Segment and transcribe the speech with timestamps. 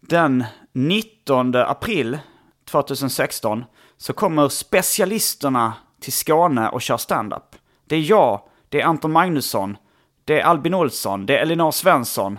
[0.00, 2.18] Den 19 april
[2.64, 3.64] 2016
[3.96, 7.56] så kommer specialisterna till Skåne och kör standup.
[7.86, 9.76] Det är jag, det är Anton Magnusson,
[10.24, 12.38] det är Albin Olsson, det är Elinor Svensson.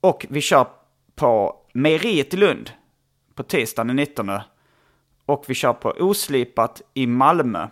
[0.00, 0.66] Och vi kör
[1.14, 2.70] på Mejeriet i Lund
[3.34, 4.30] på tisdagen den 19.
[5.26, 7.68] Och vi kör på Oslipat i Malmö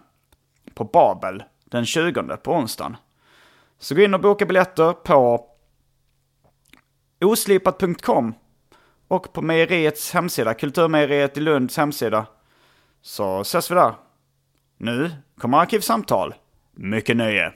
[0.74, 2.96] på Babel den 20 på onsdagen.
[3.78, 5.46] Så gå in och boka biljetter på
[7.20, 8.34] oslipat.com
[9.08, 12.26] och på mejeriets hemsida, Kulturmejeriet i Lunds hemsida.
[13.02, 13.94] Så ses vi där.
[14.78, 16.34] Nu kommer Arkivsamtal.
[16.74, 17.52] Mycket nöje!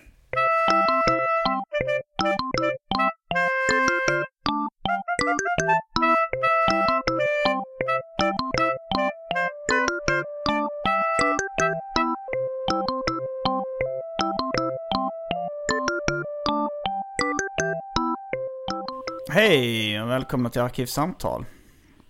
[19.33, 21.45] Hej och välkomna till Arkivsamtal.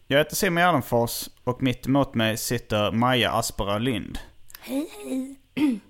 [0.06, 4.18] Jag heter Simon Gärdenfors och mitt emot mig sitter Maja Aspera Lind.
[4.60, 5.40] Hej hej.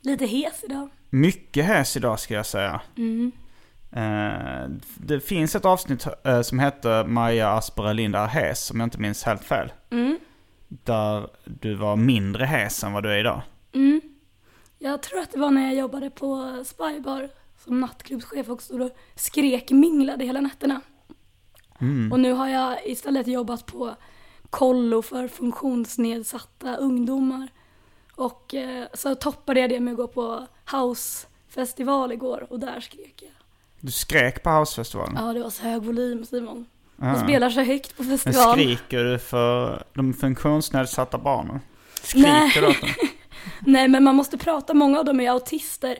[0.00, 0.88] Lite hes idag.
[1.10, 2.80] Mycket hes idag ska jag säga.
[2.96, 3.32] Mm.
[3.92, 8.86] Eh, det finns ett avsnitt eh, som heter Maja Aspera Lind är hes, om jag
[8.86, 9.72] inte minns helt fel.
[9.90, 10.18] Mm.
[10.68, 13.42] Där du var mindre hes än vad du är idag.
[13.72, 14.00] Mm.
[14.78, 17.28] Jag tror att det var när jag jobbade på Spybar
[17.64, 20.80] som nattklubbschef och stod och skrek minglade hela nätterna.
[21.80, 22.12] Mm.
[22.12, 23.94] Och nu har jag istället jobbat på
[24.50, 27.48] kollo för funktionsnedsatta ungdomar.
[28.14, 33.22] Och eh, så toppade jag det med att gå på housefestival igår och där skrek
[33.22, 33.32] jag.
[33.80, 35.26] Du skrek på Housefestivalen.
[35.26, 36.66] Ja, det var så hög volym Simon.
[36.96, 38.52] Jag spelar så högt på Men festival.
[38.52, 41.60] skriker du för de funktionsnedsatta barnen?
[42.02, 42.52] Skriker Nej.
[42.54, 42.90] du åt dem?
[43.60, 44.74] Nej, men man måste prata.
[44.74, 45.98] Många av dem är autister.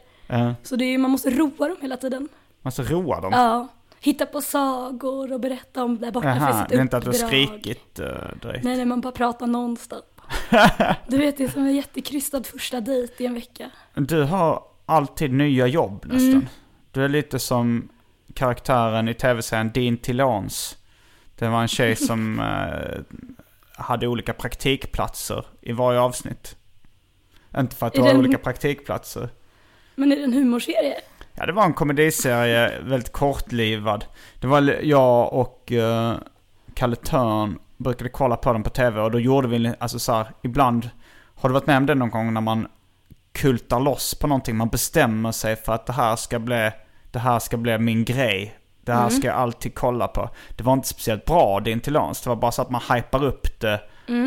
[0.62, 2.28] Så det är, man måste roa dem hela tiden.
[2.62, 3.33] Man ska roa dem?
[3.33, 3.69] Ja.
[4.00, 7.05] Hitta på sagor och berätta om där borta Jaha, finns ett det är inte att
[7.05, 7.28] du har uppdrag.
[7.31, 8.06] skrikit uh,
[8.43, 8.65] direkt?
[8.65, 10.21] Nej, nej, man bara pratar nonstop.
[11.09, 13.71] Du vet, det är som en jättekrystad första dejt i en vecka.
[13.94, 16.33] Du har alltid nya jobb nästan.
[16.33, 16.47] Mm.
[16.93, 17.89] Du är lite som
[18.34, 20.77] karaktären i tv-serien Din Tillans.
[21.39, 23.16] Det var en tjej som eh,
[23.72, 26.56] hade olika praktikplatser i varje avsnitt.
[27.59, 29.28] Inte för att du har olika praktikplatser.
[29.98, 30.94] Men är det en humorserie?
[31.34, 34.04] Ja, det var en komediserie, väldigt kortlivad.
[34.41, 36.14] Det var jag och uh,
[36.75, 40.26] Kalle Törn brukade kolla på den på tv och då gjorde vi, alltså så här,
[40.42, 40.91] ibland,
[41.34, 42.69] har du varit med om det någon gång när man
[43.32, 44.56] kultar loss på någonting?
[44.56, 46.70] Man bestämmer sig för att det här ska bli,
[47.10, 48.54] det här ska bli min grej.
[48.80, 50.30] Det här ska jag alltid kolla på.
[50.56, 52.20] Det var inte speciellt bra din till lans.
[52.20, 53.80] Det var bara så att man hypar upp det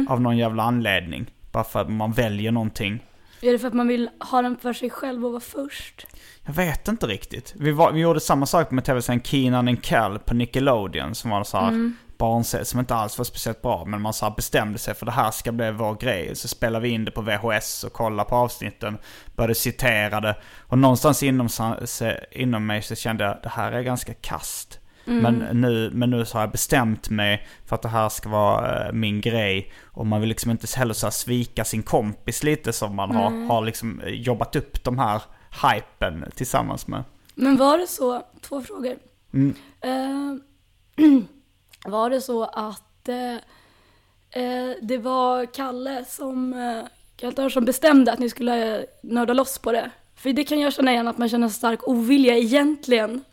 [0.10, 1.26] av någon jävla anledning.
[1.52, 3.04] Bara för att man väljer någonting.
[3.42, 6.08] Är det för att man vill ha den för sig själv och vara först?
[6.46, 7.54] Jag vet inte riktigt.
[7.58, 11.44] Vi, var, vi gjorde samma sak med tv-serien Keenan and Kel på Nickelodeon som var
[11.44, 11.92] så här
[12.22, 13.86] barnserie som inte alls var speciellt bra.
[13.86, 16.36] Men man så här bestämde sig för det här ska bli vår grej.
[16.36, 18.98] Så spelade vi in det på VHS och kollade på avsnitten.
[19.36, 20.36] Började citera det.
[20.68, 21.50] Och någonstans inom,
[22.32, 24.81] inom mig så kände jag det här är ganska kast.
[25.14, 28.88] Men, nu, men nu så har jag bestämt mig för att det här ska vara
[28.88, 29.74] eh, min grej.
[29.84, 33.66] Och man vill liksom inte heller så svika sin kompis lite som man har, har
[33.66, 35.22] liksom eh, jobbat upp de här
[35.64, 37.04] hypen tillsammans med.
[37.36, 38.96] Men var det så, två frågor.
[39.34, 39.56] Mm.
[39.82, 40.36] Eh,
[41.92, 43.36] var det så att eh,
[44.44, 46.56] eh, det var Kalle som,
[47.16, 49.92] Kalle som bestämde att ni skulle nörda loss på det?
[50.16, 53.24] För det kan jag känna igen att man känner stark ovilja egentligen.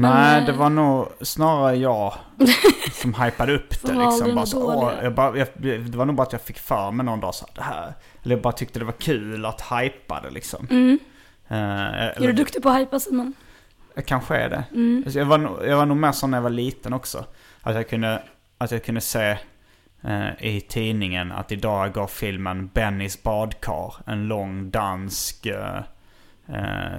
[0.00, 2.14] Nej, det var nog snarare jag
[2.92, 3.92] som hypade upp det.
[3.92, 4.34] Liksom.
[4.34, 7.06] Bara så, åh, jag bara, jag, det var nog bara att jag fick för mig
[7.06, 7.94] någon dag så här, det här.
[8.22, 10.66] Eller jag bara tyckte det var kul att hypa det liksom.
[10.70, 10.98] Mm.
[11.48, 13.32] Eh, Är eller- du duktig på att hypa Simon?
[13.94, 14.64] Jag kanske är det.
[14.72, 15.02] Mm.
[15.06, 17.24] Alltså, Jag, var, jag var nog mer som när jag var liten också.
[17.62, 18.22] Att jag kunde,
[18.58, 19.36] att jag kunde se
[20.02, 23.94] eh, i tidningen att idag går filmen Bennys badkar.
[24.06, 25.80] En lång dansk eh,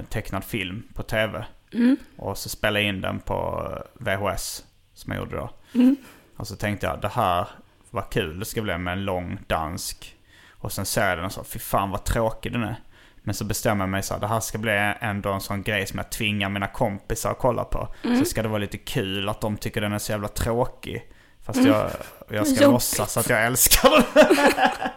[0.08, 1.44] tecknad film på tv.
[1.72, 1.96] Mm.
[2.16, 4.64] Och så spelade jag in den på VHS
[4.94, 5.50] som jag gjorde då.
[5.74, 5.96] Mm.
[6.36, 7.48] Och så tänkte jag det här
[7.90, 10.16] var kul det ska bli med en lång dansk.
[10.50, 12.76] Och sen ser jag den och så, fy fan vad tråkig den är.
[13.22, 15.86] Men så bestämmer jag mig så här, det här ska bli ändå en sån grej
[15.86, 17.88] som jag tvingar mina kompisar att kolla på.
[18.04, 18.18] Mm.
[18.18, 21.12] Så ska det vara lite kul att de tycker den är så jävla tråkig.
[21.42, 21.90] Fast jag,
[22.28, 22.72] jag ska Jobbigt.
[22.72, 24.28] låtsas att jag älskar den.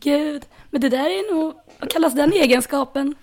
[0.00, 3.14] Gud, men det där är nog, vad kallas den egenskapen?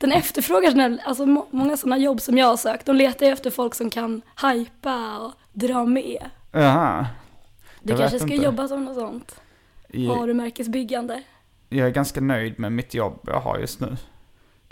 [0.00, 3.32] Den efterfrågar såna, alltså må, många sådana jobb som jag har sökt, de letar ju
[3.32, 6.30] efter folk som kan hypa och dra med.
[6.52, 7.06] Jaha.
[7.82, 8.44] Du Jag kanske ska inte.
[8.44, 9.40] jobba som något sånt?
[9.88, 11.22] Jag, Varumärkesbyggande.
[11.68, 13.96] jag är ganska nöjd med mitt jobb jag har just nu.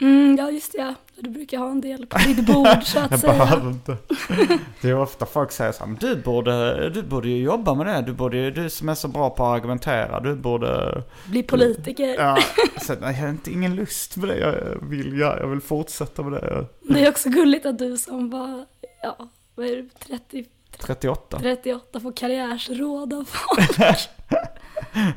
[0.00, 0.94] Mm, ja just det, ja.
[1.20, 3.32] Du brukar ha en del på ditt bord så att Jag säga.
[3.32, 3.96] behöver inte.
[4.80, 7.86] Det är ofta folk säger så här, "Men du borde, du borde ju jobba med
[7.86, 8.02] det.
[8.02, 11.02] Du, borde, du som är så bra på att argumentera, du borde...
[11.26, 12.14] Bli politiker.
[12.18, 12.38] Ja,
[12.82, 15.40] så, nej, jag har inte, ingen lust med det jag vill göra.
[15.40, 16.66] Jag vill fortsätta med det.
[16.82, 18.66] Det är också gulligt att du som var,
[19.02, 20.44] ja, vad är det, 30,
[20.78, 21.38] 38.
[21.38, 23.78] 38 får karriärsråd av folk.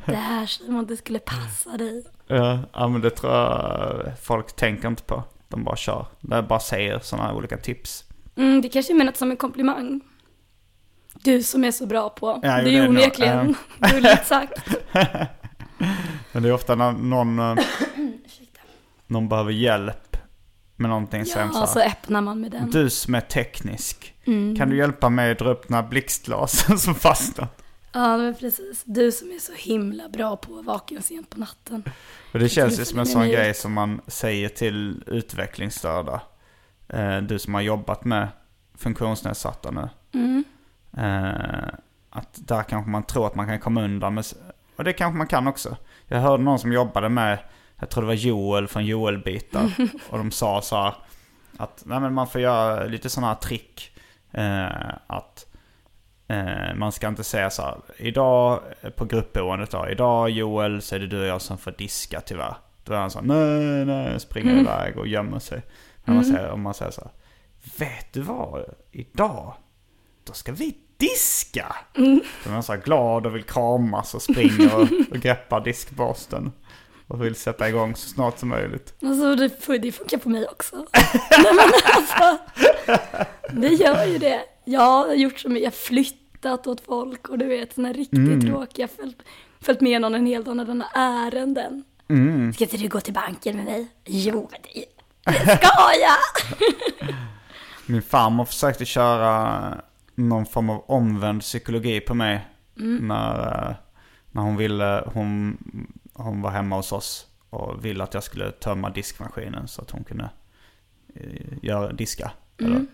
[0.06, 2.04] det här Simon, det skulle passa dig.
[2.28, 5.24] Ja, ja, men det tror jag folk tänker inte på.
[5.48, 6.06] De bara kör.
[6.22, 8.04] De bara säger sådana olika tips.
[8.36, 10.02] Mm, det kanske är menat som en komplimang.
[11.14, 12.40] Du som är så bra på.
[12.44, 14.68] Ja, det är onekligen gulligt sagt.
[16.32, 17.56] Men det är ofta när någon, eh,
[19.08, 20.18] någon behöver hjälp
[20.76, 21.88] med någonting sen så Ja, så här.
[21.88, 22.70] öppnar man med den.
[22.72, 24.14] Du som är teknisk.
[24.26, 24.56] Mm.
[24.56, 27.64] Kan du hjälpa mig att dra upp den här blixtglasen som fastnat?
[27.92, 28.84] Ja, men precis.
[28.86, 31.84] Du som är så himla bra på att vara vaken sent på natten.
[32.34, 33.36] Och det känns ju som en sån minut.
[33.36, 36.22] grej som man säger till utvecklingsstörda.
[36.88, 38.28] Eh, du som har jobbat med
[38.76, 39.90] funktionsnedsatta nu.
[40.14, 40.44] Mm.
[40.98, 41.70] Eh,
[42.10, 44.26] att där kanske man tror att man kan komma undan med...
[44.76, 45.78] Och det kanske man kan också.
[46.08, 47.40] Jag hörde någon som jobbade med,
[47.80, 49.72] jag tror det var Joel från Joel-bitar.
[50.10, 50.96] och de sa så här
[51.58, 53.98] att nej, men man får göra lite sådana här trick.
[54.32, 55.46] Eh, att
[56.76, 61.00] man ska inte säga så här, idag eh, på gruppboendet då, idag Joel så är
[61.00, 62.58] det du och jag som får diska tyvärr.
[62.84, 65.62] Då är han så här, nej, nej, springer iväg och gömmer sig.
[66.06, 67.12] Men man säger, om man säger så här,
[67.78, 69.54] vet du vad, idag,
[70.24, 71.76] då ska vi diska.
[71.94, 76.52] Då är man så här glad och vill kramas och springer och, och greppar diskborsten.
[77.08, 78.94] Och vill sätta igång så snart som möjligt.
[79.02, 80.76] Alltså det, det funkar på mig också.
[81.32, 82.38] Nej, men alltså,
[83.52, 84.42] det gör ju det.
[84.66, 85.76] Jag har gjort så mycket, jag har
[86.40, 88.42] flyttat åt folk och du vet sådana riktigt Mm.
[88.42, 89.22] tråkiga, följt,
[89.60, 91.84] följt med någon en hel dag när ärenden.
[92.10, 92.54] Mm.
[92.54, 93.88] Ska inte du gå till banken med mig?
[94.06, 94.86] Jo, det,
[95.26, 95.70] det ska
[96.02, 96.56] jag!
[97.86, 99.82] Min farmor försökte köra
[100.16, 102.48] någon form av omvänd psykologi på mig.
[102.76, 103.76] När, eh,
[104.32, 105.58] när hon ville, hon,
[106.14, 110.04] hon var hemma hos oss och ville att jag skulle tömma diskmaskinen så att hon
[110.04, 110.30] kunde
[111.16, 112.32] eh, göra, diska.
[112.60, 112.86] Eller?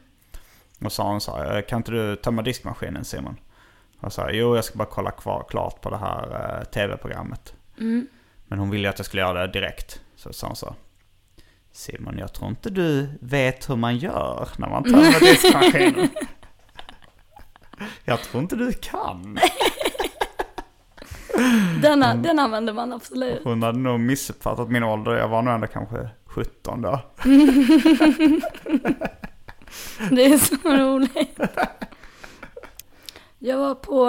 [0.84, 3.36] Och sa hon så här, kan inte du tömma diskmaskinen Simon?
[4.00, 7.54] Och sa jo jag ska bara kolla kvar, klart på det här eh, tv-programmet.
[8.48, 10.02] Men hon ville att jag skulle göra det direkt.
[10.16, 10.76] Så sa hon så.
[11.72, 16.10] Simon, jag tror inte du vet hur man gör när man tömmer diskmaskinen.
[18.06, 19.40] jag tror inte du kan.
[21.82, 22.22] Den, Mm.
[22.22, 23.42] den använder man absolut.
[23.44, 25.12] Hon hade nog missuppfattat min ålder.
[25.12, 27.00] Jag var nog ändå kanske 17 då.
[30.12, 31.40] Det är så roligt.
[33.40, 34.06] Jag var på,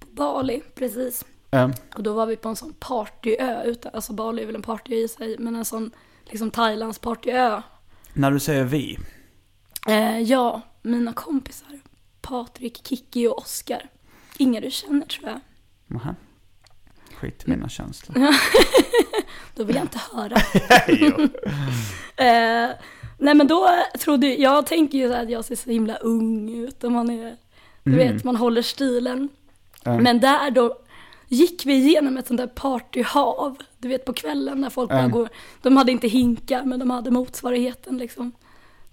[0.00, 1.24] på Bali precis.
[1.50, 3.62] Eh, Och då var vi på en sån partyö.
[3.64, 5.90] Utan, alltså Bali är väl en partyö i sig, men en sån
[6.24, 7.62] liksom Thailands partyö.
[8.12, 8.98] när du säger vi.
[9.88, 11.80] Eh, ja, mina kompisar.
[12.20, 13.88] Patrik, Kiki och Oskar.
[14.38, 15.40] Inga du känner tror jag.
[15.86, 16.14] Nähä.
[17.14, 18.16] Skit i mina känslor.
[19.54, 20.36] Då vill jag inte höra.
[22.16, 22.70] Eh,
[23.18, 23.68] nej men då
[24.00, 27.10] trodde jag, jag tänker ju så att jag ser så himla ung ut och man
[27.10, 27.36] är,
[27.82, 28.14] du Mm.
[28.14, 29.28] vet, man håller stilen.
[29.84, 29.98] Ja.
[29.98, 30.76] Men där då
[31.28, 35.08] gick vi igenom ett sånt där partyhav, du vet på kvällen när folk bara Ja.
[35.08, 35.28] går,
[35.62, 38.32] de hade inte hinkar men de hade motsvarigheten liksom.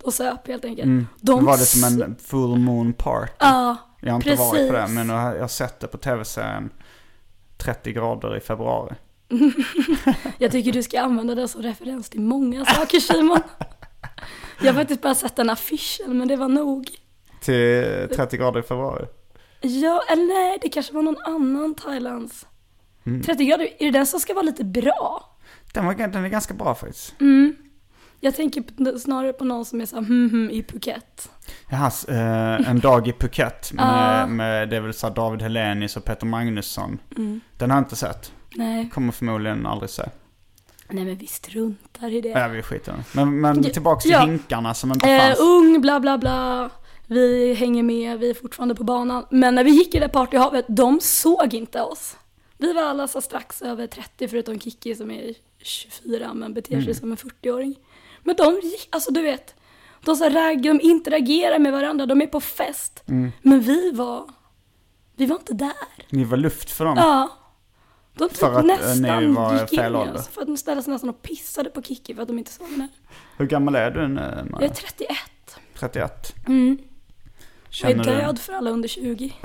[0.03, 0.85] De söp helt enkelt.
[0.85, 1.07] Mm.
[1.21, 3.31] De var det som en full moon party.
[3.39, 4.95] Ja, Jag har inte varit på det, precis.
[4.95, 6.69] men jag har sett det på tv-serien
[7.57, 8.93] 30 grader i februari.
[10.37, 13.39] jag tycker du ska använda det som referens till många saker Simon.
[14.61, 16.89] Jag har faktiskt bara sett den affischen, men det var nog.
[17.41, 17.83] Till
[18.15, 19.05] 30 grader i februari.
[19.61, 22.45] Ja, eller nej, det kanske var någon annan Thailands.
[23.05, 23.21] Mm.
[23.21, 25.37] 30 grader, är det den som ska vara lite bra?
[25.73, 27.21] Den, var, den är ganska bra faktiskt.
[27.21, 27.55] Mm.
[28.19, 31.31] Jag tänker snarare på någon som är så här, hmm, hmm, i Phuket.
[31.69, 33.85] Jaha, eh, En dag i Phuket med,
[34.21, 34.27] Ja.
[34.27, 36.99] med det är väl så David Hellenius och Peter Magnusson.
[37.17, 37.41] Mm.
[37.57, 38.31] Den har jag inte sett.
[38.55, 38.89] Nej.
[38.93, 40.03] Kommer förmodligen aldrig se.
[40.89, 42.29] Nej men vi struntar i det.
[42.29, 43.15] Ja, vi skiter i.
[43.15, 44.19] Men, men Ja, tillbaks till ja.
[44.25, 45.39] hinkarna som inte Eh, fanns.
[45.39, 46.69] ung, bla bla bla.
[47.07, 49.25] Vi hänger med, vi är fortfarande på banan.
[49.29, 52.15] Men när vi gick i det partyhavet, de såg inte oss.
[52.57, 56.81] Vi var alla så strax över 30 förutom Kiki som är 24 men beter sig
[56.83, 56.93] Mm.
[56.95, 57.75] som en 40-åring.
[58.23, 59.55] Men de gick, alltså du vet,
[60.05, 63.03] de så ragg, de interagerar med varandra, de är på fest.
[63.07, 63.31] Mm.
[63.41, 64.25] Men vi var,
[65.15, 65.73] vi var inte där.
[66.09, 66.97] Ni var luft för dem.
[66.97, 67.29] Ja.
[68.13, 70.15] De typ För att, eh, nästan ni var gick in fel i ålder.
[70.15, 70.27] oss.
[70.27, 72.67] För att de ställde sig nästan och pissade på Kiki för att de inte såg
[72.69, 72.87] henne.
[73.37, 74.21] Hur gammal är du nu?
[74.37, 74.67] Jag Maja?
[74.67, 75.17] är 31.
[75.79, 76.35] 31.
[76.47, 76.77] Mm.
[76.77, 78.09] Jag är Känner du?
[78.11, 79.33] död för alla under 20.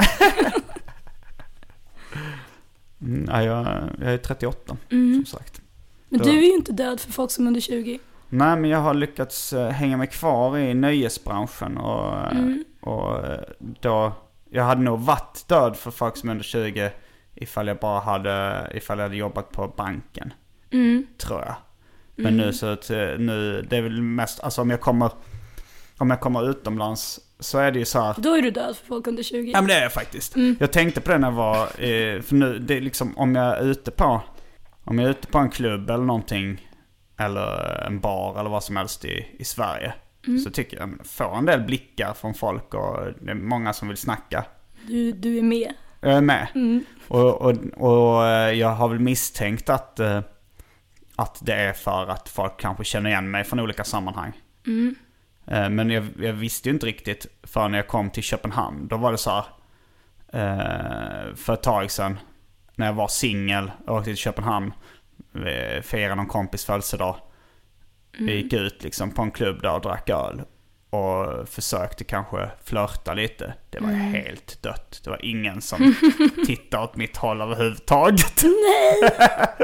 [3.01, 3.67] Mm, ja, jag,
[4.01, 5.15] jag är 38 Mm.
[5.27, 5.61] som sagt.
[6.09, 7.99] Men du är ju inte död för folk som är under 20.
[8.29, 12.65] Nej, men jag har lyckats eh, hänga mig kvar i nöjesbranschen och, eh, Mm.
[12.81, 13.41] och eh,
[13.81, 14.13] då,
[14.51, 16.91] jag hade nog varit död för folk som är under 20
[17.41, 20.33] ifall jag bara hade, ifall jag hade jobbat på banken,
[20.71, 21.07] Mm.
[21.19, 21.55] tror jag.
[22.17, 25.11] Men nu så, att, eh, nu, det är väl mest, alltså om jag kommer,
[25.99, 28.87] om jag kommer utomlands så är det ju så här, Då är du död för
[28.87, 29.51] folk under 20.
[29.51, 30.37] Ja men det är jag faktiskt.
[30.37, 30.57] Mm.
[30.61, 33.59] Jag tänkte på det när jag var, eh, för nu, det är liksom om jag
[33.59, 34.21] är ute på,
[34.85, 36.69] om jag är ute på en klubb eller någonting,
[37.19, 39.95] eller en bar eller vad som helst i, i Sverige.
[40.27, 40.39] Mm.
[40.41, 43.89] Så tycker jag, jag får en del blickar från folk och det är många som
[43.89, 44.45] vill snacka.
[44.87, 45.75] Du, du är med.
[46.01, 46.49] Är med.
[46.55, 46.85] Mm.
[47.09, 50.21] Och, och, och eh, jag har väl misstänkt att, eh,
[51.17, 54.33] att det är för att folk kanske känner igen mig från olika sammanhang.
[54.67, 54.95] Mm.
[55.47, 58.89] Eh, Men jag, jag visste ju inte riktigt förrän jag kom till Köpenhamn.
[58.89, 59.45] Då var det så här,
[60.33, 62.19] eh, för ett tag sedan,
[62.75, 64.73] när jag var singel och åkte till Köpenhamn,
[65.35, 67.17] eh, firade någon kompis födelsedag.
[68.19, 70.43] Jag gick ut liksom på en klubb där och drack öl.
[70.91, 73.55] Och försökte kanske flörta lite.
[73.71, 75.01] Det var helt dött.
[75.05, 75.95] Det var ingen som
[76.47, 78.43] tittade åt mitt håll överhuvudtaget.
[78.43, 79.11] Nej!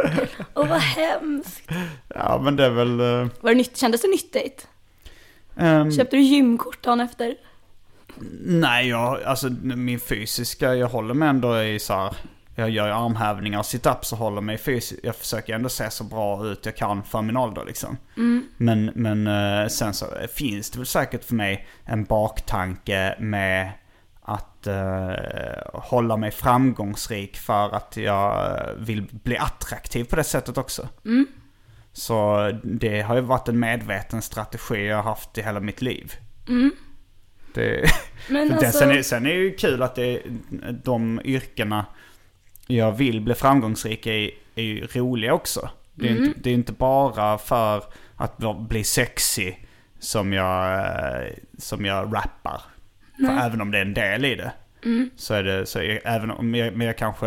[0.54, 1.71] Åh vad hemskt.
[2.09, 3.00] Ja men det är väl...
[3.00, 4.69] eh, Var det nytt, kändes det nyttigt?
[5.57, 7.35] ehm, Köpte du gymkort dagen efter?
[8.45, 12.14] Nej, jag, alltså min fysiska, jag håller mig ändå i så här,
[12.55, 15.01] jag gör ju armhävningar och situps och håller mig fysiskt.
[15.05, 17.97] Jag försöker ändå se så bra ut jag kan för min ålder liksom.
[18.57, 23.73] Men, men eh, sen så finns det väl säkert för mig en baktanke med
[24.23, 25.13] att eh,
[25.73, 30.89] hålla mig framgångsrik för att jag vill bli attraktiv på det sättet också.
[31.93, 36.13] Så det har ju varit en medveten strategi jag har haft i hela mitt liv.
[37.55, 37.91] Det,
[38.29, 40.23] Men alltså, sen, är, sen är det ju kul att det,
[40.85, 41.87] de yrkena
[42.66, 45.68] jag vill bli framgångsrik i är ju roliga också.
[45.94, 46.25] Det är, Mm.
[46.25, 47.85] inte, det är inte bara för
[48.16, 49.54] att bli sexy
[49.99, 52.61] som jag, eh, som jag rappar.
[53.26, 54.52] För även om det är en del i det.
[54.85, 55.11] Mm.
[55.16, 57.26] Så är det, så är, även om jag, men jag kanske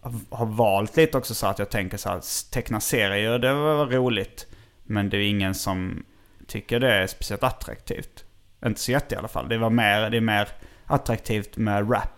[0.00, 2.20] har- har valt lite också så att jag tänker så här,
[2.52, 4.46] teckna serier, det var roligt.
[4.84, 6.04] Men det är ingen som
[6.46, 8.24] tycker det är speciellt attraktivt.
[8.66, 9.48] Inte så jätte i alla fall.
[9.48, 10.48] Det, var mer, det är mer
[10.86, 12.17] attraktivt med rap.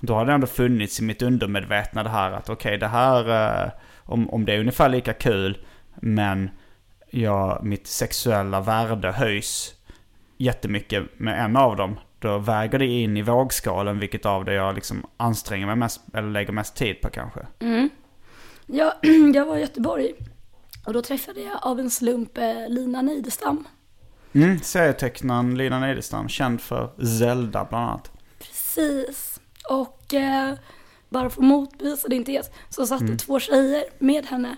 [0.00, 3.28] Då har det ändå funnits i mitt undermedvetna det här att okej det här,
[3.64, 5.64] eh, om, om det är ungefär lika kul
[5.94, 6.50] men
[7.10, 9.74] jag, mitt sexuella värde höjs
[10.36, 11.98] jättemycket med en av dem.
[12.18, 16.30] Då väger det in i vågskalen vilket av det jag liksom anstränger mig mest, eller
[16.30, 17.46] lägger mest tid på kanske.
[18.66, 18.92] jag,
[19.34, 20.12] jag var i Göteborg
[20.86, 23.68] och då träffade jag av en slump eh, Lina Neidestam.
[24.32, 28.10] Mm, serietecknaren Lina Neidestam, känd för Zelda bland annat.
[28.38, 29.29] Precis.
[29.70, 30.54] Och eh,
[31.08, 33.12] bara för att motbevisa din tes så satt Mm.
[33.12, 34.56] det två tjejer med henne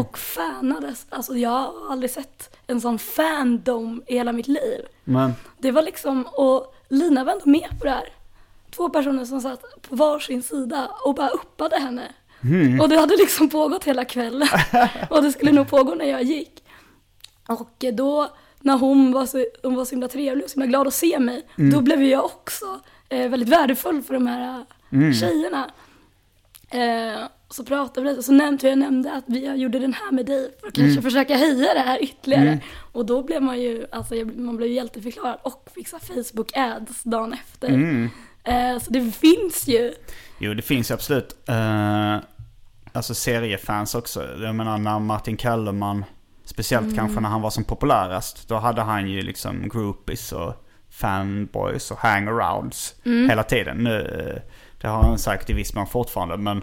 [0.00, 1.06] och fanades.
[1.10, 4.80] Alltså jag har aldrig sett en sån fandom i hela mitt liv.
[5.04, 8.08] Men Det var liksom, och Lina var ändå med på det här.
[8.70, 12.12] Två personer som satt på varsin sida och bara uppade henne.
[12.80, 14.48] Och det hade liksom pågått hela kvällen.
[15.10, 16.64] och det skulle nog pågå när jag gick.
[17.48, 18.28] Och då,
[18.60, 21.18] när hon var så, hon var så himla trevlig och så himla glad att se
[21.18, 25.70] mig, då blev jag också eh, väldigt värdefull för de här eh, tjejerna.
[26.70, 30.12] Eh, så pratade vi lite och så nämnde jag nämnde att vi gjorde den här
[30.12, 32.60] med dig för att kanske försöka höja det här ytterligare.
[32.92, 37.32] Och då blev man ju, alltså man blev ju hjälteförklarad och fick Facebook ads dagen
[37.32, 37.68] efter.
[38.44, 39.94] Eh, så det finns ju.
[40.38, 41.48] Jo, det finns absolut.
[41.48, 42.16] Eh,
[42.92, 44.28] alltså seriefans också.
[44.42, 46.04] Jag menar när Martin Kellerman
[46.48, 48.48] Speciellt kanske när han var som populärast.
[48.48, 50.67] Då hade han ju liksom groupies och
[51.00, 52.94] fanboys och hangarounds
[53.28, 53.76] hela tiden.
[53.76, 54.42] Nu, eh,
[54.80, 56.36] det har han säkert i viss mån fortfarande.
[56.36, 56.56] Men,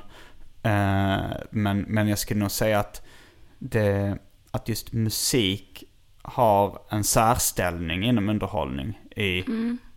[0.64, 3.02] eh, men, men jag skulle nog säga att,
[3.60, 4.18] det,
[4.52, 5.84] att just musik
[6.22, 9.44] har en särställning inom underhållning i,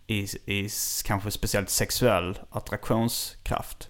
[0.07, 3.89] i, i s- kanske speciellt sexuell attraktionskraft.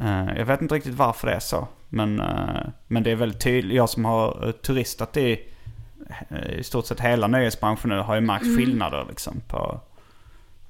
[0.00, 1.68] Eh, jag vet inte riktigt varför det är så.
[1.88, 3.76] Men, eh, men det är väldigt tydligt.
[3.76, 5.48] Jag som har eh, turistat i
[6.58, 9.80] i stort sett hela nöjesbranschen nu har ju märkt skillnader liksom på,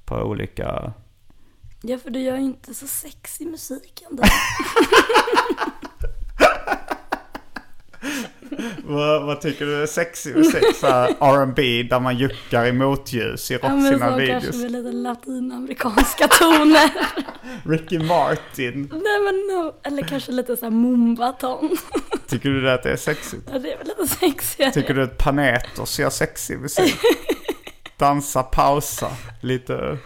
[0.05, 0.93] på olika...
[1.81, 4.23] Ja, för du gör ju inte så sexig musik ändå.
[8.83, 10.63] Vad, vad tycker du är sexig musik?
[11.19, 14.43] R&B där man juckar i motljus i Ja, men sina så videos.
[14.43, 16.91] kanske med lite latinamerikanska toner.
[17.65, 18.89] Ricky Martin.
[18.91, 19.73] Nej men no.
[19.83, 21.77] Eller kanske lite såhär mumbaton.
[22.27, 23.49] Tycker du det att det är sexigt?
[23.53, 24.71] Ja, det är väl lite sexigare.
[24.71, 26.95] Tycker du att Panetos gör sexig musik?
[27.97, 29.11] Dansa, pausa,
[29.41, 29.97] lite,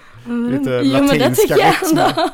[0.51, 0.81] lite Mm.
[0.83, 2.29] Jo men det latinska rytmer.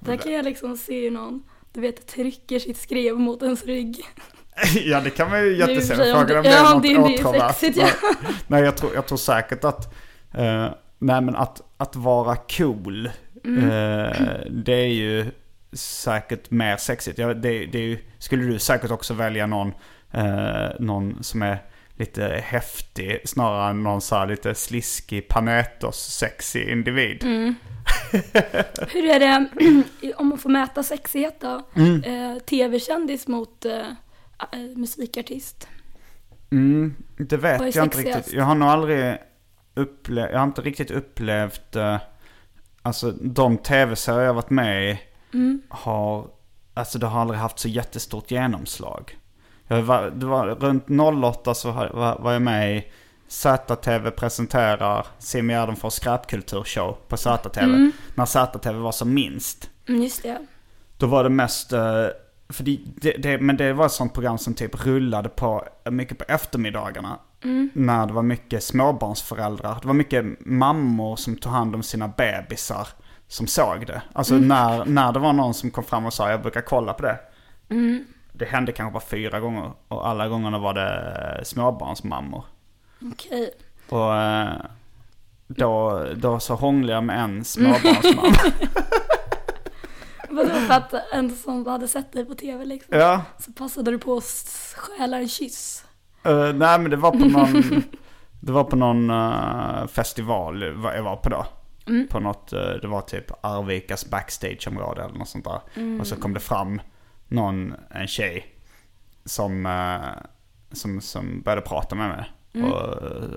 [0.00, 4.06] Där kan jag liksom se någon, du vet, trycker sitt skrev mot ens rygg.
[4.84, 5.68] Ja det kan man ju om
[6.12, 7.76] Frågan om det- ja, är något det är åtråvärt.
[7.76, 7.88] ja.
[8.46, 9.94] Nej jag tror, jag tror säkert att,
[10.34, 10.68] eh,
[10.98, 13.10] nej men att, att vara cool,
[13.44, 13.64] Mm.
[13.64, 14.12] eh,
[14.50, 15.26] det är ju
[15.72, 17.18] säkert mer sexigt.
[17.18, 19.72] Ja, det, det ju, skulle du säkert också välja någon,
[20.12, 21.58] eh, någon som är
[21.96, 27.24] lite häftig snarare än någon så här lite sliskig panetos sexig individ.
[27.24, 27.54] Mm.
[28.92, 29.48] Hur är det,
[30.16, 31.62] om man får mäta sexighet då?
[31.76, 32.02] Mm.
[32.02, 33.72] Eh, Tv-kändis mot eh,
[34.76, 35.68] musikartist.
[36.50, 38.16] Mm, det vet jag inte sexigast?
[38.18, 38.34] riktigt.
[38.34, 39.18] Jag har nog aldrig
[39.74, 41.96] upplevt, jag har inte riktigt upplevt, eh,
[42.82, 45.00] alltså de tv-serier jag varit med i
[45.34, 45.62] Mm.
[45.68, 46.26] har,
[46.74, 49.18] alltså det har aldrig haft så jättestort genomslag.
[49.66, 50.84] Jag var, det var runt
[51.24, 52.84] 08 så var, var jag med i
[53.28, 57.90] ZTV presenterar Simon Gärdenfors skräpkulturshow på ZTV.
[58.14, 59.70] När ZTV var som minst.
[59.88, 60.46] Mm, just det.
[60.98, 62.06] Då var det mest, eh,
[62.48, 66.18] för det, det, det, men det var ett sånt program som typ rullade på mycket
[66.18, 67.18] på eftermiddagarna.
[67.72, 69.78] När det var mycket småbarnsföräldrar.
[69.80, 72.88] Det var mycket mammor som tog hand om sina bebisar
[73.28, 74.02] som såg det.
[74.12, 77.02] Alltså när, när det var någon som kom fram och sa jag brukar kolla på
[77.02, 77.18] det.
[78.32, 82.44] Det hände kanske bara fyra gånger och alla gångerna var det småbarnsmammor.
[83.12, 83.50] Okej.
[83.88, 84.52] Och eh,
[85.46, 88.36] då, då så hånglade jag med en småbarnsmamma.
[90.66, 93.22] För att en som hade sett dig på tv liksom, ja.
[93.38, 95.84] så passade du på att stjäla en kyss?
[96.26, 97.62] Uh, nej men det var på någon,
[98.40, 100.62] det var på någon eh, festival
[100.94, 101.46] jag var på då.
[102.10, 105.60] På något, eh, det var typ Arvikas backstageområde eller något sånt där.
[106.00, 106.80] Och så kom det fram
[107.28, 108.46] någon, en tjej
[109.24, 109.68] som,
[110.72, 112.32] som, som började prata med mig.
[112.64, 112.82] Och,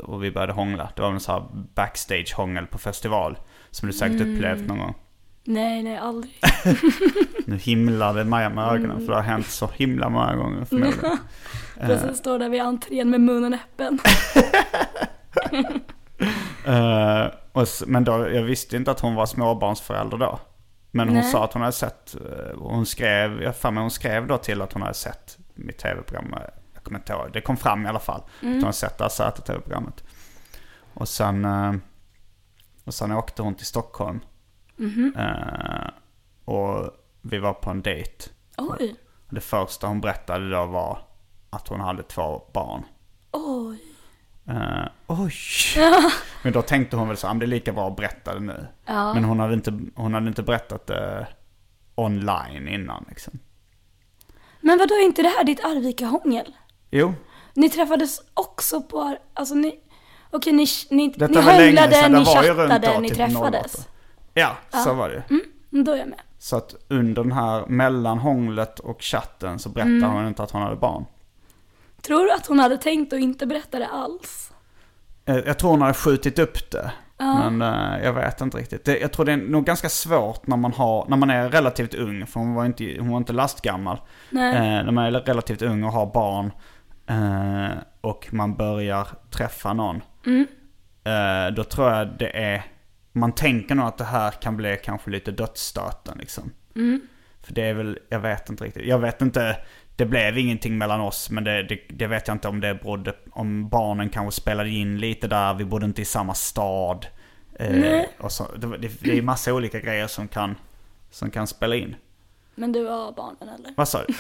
[0.09, 0.89] och vi började hångla.
[0.95, 3.37] Det var en sån här backstage-hångel på festival.
[3.71, 4.95] Som du säkert upplevt någon gång.
[5.49, 6.33] Nej, nej, aldrig.
[7.45, 11.17] Nu himlade Maja med ögonen för det har hänt så himla många gånger förmodligen.
[11.79, 13.99] Precis står där vid entrén med munnen öppen.
[16.65, 20.39] Eh, och, men då, jag visste inte att hon var småbarnsförälder då.
[20.91, 21.31] Men hon Nej.
[21.31, 24.61] sa att hon hade sett, eh, hon skrev, jag för mig hon skrev då till
[24.61, 26.33] att hon hade sett mitt tv-program.
[26.33, 26.39] eh,
[26.73, 28.19] Jag kommer inte ihåg, det kom fram i alla fall.
[28.21, 30.03] Att hon hade sett det här ZTV-programmet.
[30.93, 31.73] Och sen, eh,
[32.85, 34.19] och sen åkte hon till Stockholm.
[35.17, 35.89] Eh,
[36.45, 36.89] och
[37.21, 38.29] vi var på en dejt.
[38.57, 38.95] Oj,
[39.27, 40.99] Och det första hon berättade då var
[41.49, 42.83] att hon hade två barn.
[43.31, 43.77] oj.
[44.49, 45.33] Eh, oj!
[46.43, 48.67] Men då tänkte hon väl så, "Ah, det är lika bra att berätta det nu.
[48.85, 49.13] Ja.
[49.13, 51.27] Men hon hade inte, hon hade inte berättat det
[51.95, 53.39] online innan liksom.
[54.61, 56.55] Men vadå, är inte det här ditt Arvika-hångel?
[56.91, 57.13] Jo,
[57.53, 59.79] Ni träffades också på, alltså ni,
[60.31, 63.87] okej ni, ni, Detta ni hånglade, ni chattade, ni typ träffades.
[64.45, 64.57] 08.
[64.71, 66.19] ja, så var det Mm, då är jag med.
[66.39, 70.11] Så att under den här, mellan hånglet och chatten så berättade Mm.
[70.11, 71.05] hon inte att hon hade barn.
[72.01, 74.51] Tror du att hon hade tänkt att inte berätta det alls?
[75.25, 76.91] Eh, Jag tror hon hade skjutit upp det.
[77.19, 78.85] Men eh, jag vet inte riktigt.
[78.85, 81.93] Det, jag tror det är nog ganska svårt när man, har, när man är relativt
[81.93, 84.01] ung, för hon var inte, hon var inte lastgammal.
[84.29, 84.55] Nej.
[84.55, 86.51] Eh, när man är relativt ung och har barn
[87.07, 90.01] eh, och man börjar träffa någon.
[91.03, 92.63] Eh, då tror jag det är,
[93.17, 96.51] man tänker nog att det här kan bli kanske lite dödsstöten liksom.
[97.41, 98.85] För det är väl, jag vet inte riktigt.
[98.85, 99.57] Jag vet inte,
[99.95, 103.13] det blev ingenting mellan oss men det, det, det vet jag inte om det berodde,
[103.31, 107.07] om barnen kanske spelade in lite där, vi bodde inte i samma stad.
[107.59, 110.55] Eh, och så, det, det, det är massa olika grejer som kan,
[111.11, 111.95] som kan spela in.
[112.55, 113.73] Men du var barnen eller?
[113.77, 114.13] Vad sa du?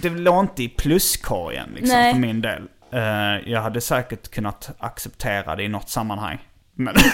[0.00, 2.12] Det låg inte i pluskorgen liksom Nej.
[2.12, 2.68] för min del.
[2.90, 6.38] Eh, jag hade säkert kunnat acceptera det i något sammanhang.
[6.74, 6.94] Men...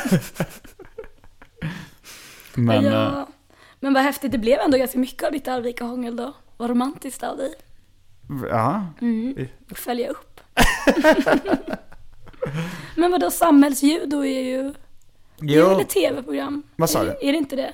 [2.55, 2.87] Men...
[2.87, 3.29] eh, ja.
[3.81, 6.33] Men vad häftigt, det blev ändå ganska mycket av ditt Arvika-hångel då.
[6.57, 7.55] Vad romantiskt av dig.
[8.51, 8.87] ja.
[9.01, 9.49] Mm.
[9.75, 10.41] Följa upp.
[12.97, 14.75] Men vadå, samhällsjudo är ju...
[15.39, 16.63] Det är väl ett tv-program?
[16.77, 17.11] Vad sa är, du?
[17.29, 17.73] Är det inte det?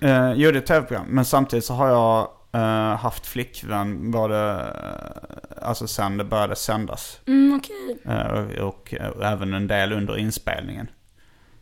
[0.00, 1.06] eh, jo, det är ett tv-program.
[1.08, 7.20] Men samtidigt så har jag eh, haft flickvän både, eh, alltså sen det började sändas.
[7.26, 7.98] Mm, okej.
[8.04, 10.88] Eh, och, eh, även en del under inspelningen.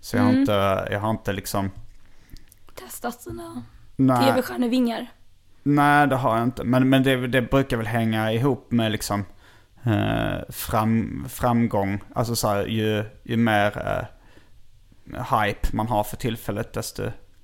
[0.04, 0.40] Så jag har Mm.
[0.40, 1.70] inte, jag har inte liksom...
[2.74, 3.62] Testat sina
[3.96, 5.06] Nej, tv-stjärnevingar.
[5.62, 6.64] nej det har jag inte.
[6.64, 9.24] Men, men det, det brukar väl hänga ihop med liksom
[9.84, 12.00] eh, fram, framgång.
[12.14, 17.02] Alltså så här, ju, ju mer eh, hype man har för tillfället desto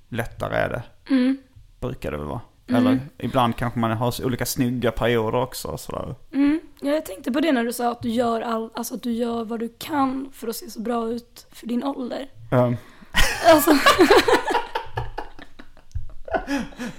[0.09, 0.83] lättare är det.
[1.13, 1.37] Mm.
[1.79, 2.41] Brukar det väl vara.
[2.67, 5.67] Eller ibland kanske man har olika snygga perioder också.
[5.67, 6.15] och Sådär.
[6.33, 6.59] Mm.
[6.81, 9.11] Ja, jag tänkte på det när du sa att du gör all, alltså att du
[9.11, 12.29] gör vad du kan för att se så bra ut för din ålder.
[12.51, 12.77] Um,
[13.49, 13.71] Alltså,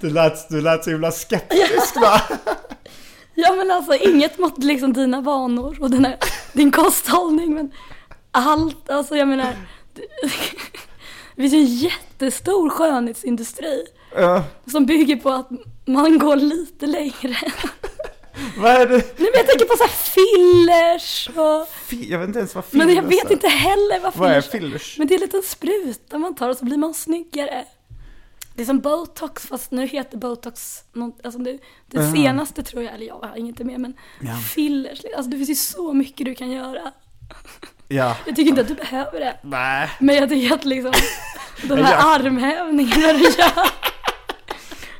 [0.01, 2.23] du, lät, du lät så himla skeptisk där.
[3.35, 6.12] ja men alltså inget mot liksom dina vanor och dina,
[6.53, 7.71] din kosthållning men
[8.31, 9.55] allt, alltså jag menar.
[9.95, 10.03] Det,
[11.37, 13.85] det finns ju en jättestor skönhetsindustri
[14.15, 15.49] Ja, som bygger på att
[15.85, 17.37] man går lite längre.
[18.59, 18.97] Vad är det?
[18.97, 21.68] Nej men jag tänker på så här fillers och...
[22.11, 23.33] Jag vet inte ens vad fillers Men jag vet är.
[23.33, 24.99] inte heller vad Vad är fillers fillers?
[24.99, 27.64] Men det är en liten spruta man tar och så blir man snyggare.
[28.55, 32.12] Det är som botox fast nu heter botox något, alltså det, det Aha.
[32.14, 34.37] senaste tror jag, eller jag har inget med men Ja.
[34.55, 36.92] fillers, alltså det finns ju så mycket du kan göra.
[37.88, 38.16] Ja.
[38.27, 39.37] Jag tycker inte att du behöver det.
[39.42, 39.90] Nej.
[40.01, 40.92] Men jag tycker att liksom
[41.68, 42.14] de här Ja.
[42.14, 43.53] armhävningarna du gör.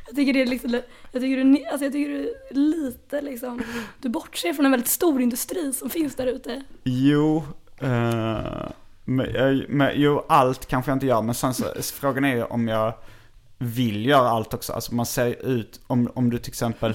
[0.07, 0.81] Jag tycker det är liksom,
[1.13, 3.61] jag tycker du, alltså jag tycker du lite liksom,
[4.01, 6.63] du bortser från en väldigt stor industri som finns där ute.
[6.83, 7.43] Jo,
[7.79, 8.69] eh,
[9.05, 11.21] men, jag- men, jo, allt kanske jag inte gör.
[11.21, 12.93] Men sen så, frågan är ju om jag
[13.57, 14.73] vill göra allt också.
[14.73, 16.93] Alltså man ser ut, om, om du till exempel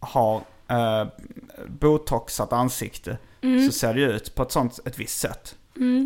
[0.00, 0.36] har
[0.68, 1.06] eh,
[1.66, 3.18] botoxat ansikte.
[3.66, 5.56] Så ser det ju ut på ett sånt, ett visst sätt.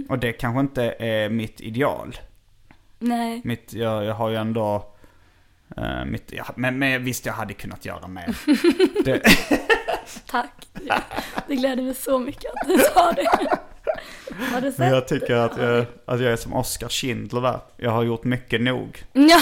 [0.09, 2.19] Och det kanske inte är mitt ideal.
[2.99, 4.93] Nej, Mitt, jag, jag har ju ändå,
[5.77, 8.37] eh, mitt, ja, men, men visst jag hade kunnat göra mer.
[9.05, 9.23] det,
[10.27, 10.69] tack.
[11.49, 13.27] Det gläder mig så mycket att du sa det.
[14.53, 14.91] Har du men sett?
[14.93, 17.61] jag tycker att jag, att jag är som Oscar Schindler där.
[17.77, 19.05] Jag har gjort mycket nog.
[19.13, 19.41] Ja.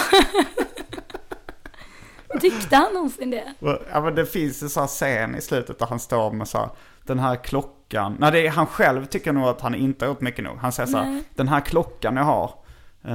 [2.40, 3.54] Tyckte han någonsin det?
[3.92, 6.58] Ja men det finns en sån här scen i slutet där han står med så
[6.58, 6.68] här,
[7.02, 8.16] den här klockan.
[8.18, 10.56] Nej det är, han själv tycker nog att han inte har gjort mycket nog.
[10.58, 12.50] Han säger så här, den här klockan jag har,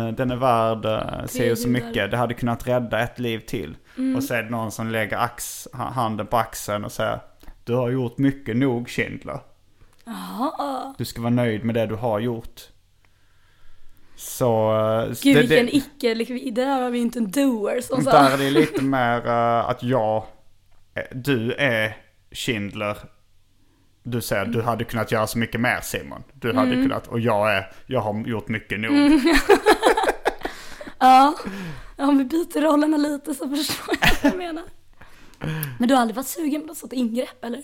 [0.01, 2.11] den är värd eh, se och så mycket.
[2.11, 3.75] Det hade kunnat rädda ett liv till.
[3.97, 4.15] Mm.
[4.15, 7.19] Och så är det någon som lägger ax, ha- handen på axeln och säger,
[7.63, 9.39] du har gjort mycket nog Schindler.
[10.05, 10.93] Jaha.
[10.97, 12.61] Du ska vara nöjd med det du har gjort.
[14.15, 14.75] Så...
[14.75, 18.11] eh, Gud det- vilken det- icke, liksom, där har vi inte en doer som Där
[18.11, 18.29] sa.
[18.29, 20.23] är det lite mer eh, att jag,
[20.95, 21.97] eh, du är
[22.31, 22.97] Schindler.
[24.03, 26.23] Du säger du hade kunnat göra så mycket mer Simon.
[26.33, 26.83] Du hade Mm.
[26.83, 28.91] kunnat, och jag är, jag har gjort mycket nog.
[30.99, 31.35] Ja.
[31.97, 34.63] ja, om vi byter rollerna lite så förstår jag vad jag menar.
[35.79, 37.63] Men du har aldrig varit sugen på ett sånt ingrepp eller?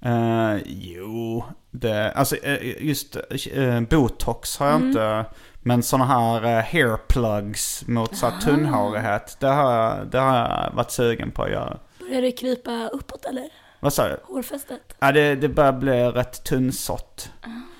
[0.00, 3.16] Eh, jo, det, alltså eh, just
[3.56, 4.88] uh, botox har jag Mm.
[4.88, 5.24] inte.
[5.62, 9.36] Men sådana här uh, hair plugs mot så här tunnhårighet.
[9.40, 11.78] Det har, jag, det har jag varit sugen på att göra.
[11.98, 13.48] Börjar det krypa uppåt eller?
[13.80, 14.16] Vad sa du?
[14.24, 14.96] Hårfästet?
[14.98, 17.30] Ja, det, det börjar bli rätt tunnsått.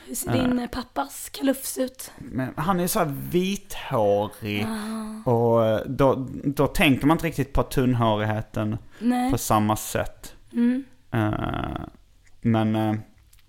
[0.07, 2.11] Hur ser din eh, pappas kalufs ut?
[2.19, 4.67] Men han är så här vithårig.
[5.25, 9.31] Och eh, då, då tänker man inte riktigt på tunnhårigheten Nej.
[9.31, 10.35] på samma sätt.
[10.53, 10.85] Mm.
[11.11, 11.87] Eh,
[12.41, 12.95] men eh,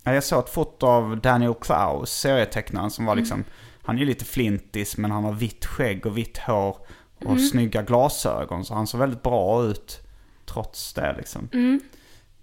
[0.04, 3.44] ja, jag såg ett foto av Daniel Klaus, serietecknaren som var liksom,
[3.84, 6.78] han är lite flintis men han har vitt skägg och vitt hår
[7.26, 8.66] och snygga glasögon.
[8.66, 10.02] Så han såg väldigt bra ut
[10.46, 11.50] trots det liksom.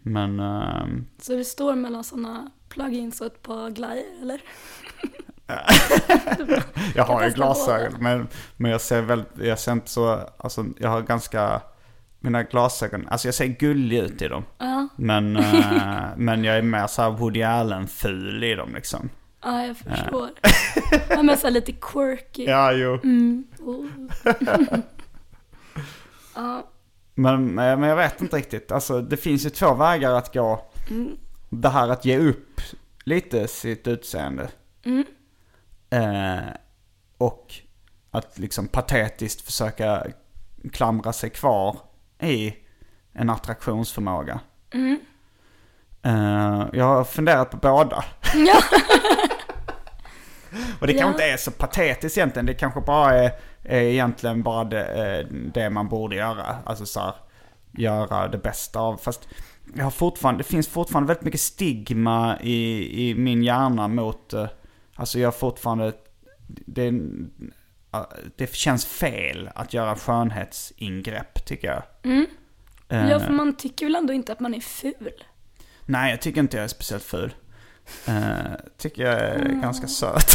[0.07, 4.41] Men ehm, Så det står mellan sådana plugins och ett par glajjor eller?
[6.95, 10.89] jag har ju glasögon men, men jag ser väldigt, jag ser inte så, alltså jag
[10.89, 11.61] har ganska,
[12.21, 14.45] mina glasögon, alltså jag ser gullig ut i dem.
[14.59, 19.11] Ja, Men, eh, men jag är mer så här Woody Allen-ful i dem liksom.
[19.43, 20.31] ja jag förstår.
[21.09, 22.45] Ja, men så här lite quirky.
[22.49, 22.95] Ja, jo.
[23.03, 23.45] Mm.
[23.61, 23.87] Oh.
[26.35, 26.71] ja.
[27.15, 28.73] Men, men jag vet inte riktigt.
[28.73, 30.67] Alltså det finns ju två vägar att gå.
[31.51, 32.61] Det här att ge upp
[33.05, 34.49] lite sitt utseende.
[35.91, 36.39] Eh,
[37.19, 37.55] och
[38.11, 40.07] att liksom patetiskt försöka
[40.73, 41.77] klamra sig kvar
[42.21, 42.55] i
[43.13, 44.41] en attraktionsförmåga.
[46.03, 48.05] Eh, jag har funderat på båda.
[48.35, 48.57] Ja.
[50.81, 50.99] Och det Ja.
[51.01, 52.47] kanske inte är så patetiskt egentligen.
[52.47, 53.33] Det kanske bara är,
[53.65, 56.57] är egentligen bara det, eh, det man borde göra.
[56.65, 57.15] Alltså så här,
[57.73, 58.97] göra det bästa av.
[58.97, 59.29] Fast
[59.77, 64.33] jag har fortfarande, det finns fortfarande väldigt mycket stigma i, i min hjärna mot...
[64.33, 64.47] eh,
[64.97, 65.93] Alltså jag har fortfarande...
[66.47, 66.87] Det,
[67.93, 68.03] eh,
[68.37, 71.83] det känns fel att göra skönhetsingrepp tycker jag.
[72.89, 75.13] Eh, ja, för man tycker väl ändå inte att man är ful.
[75.87, 77.35] Nej, jag tycker inte jag är speciellt ful.
[78.09, 80.31] Uh, tycker jag är ganska söt.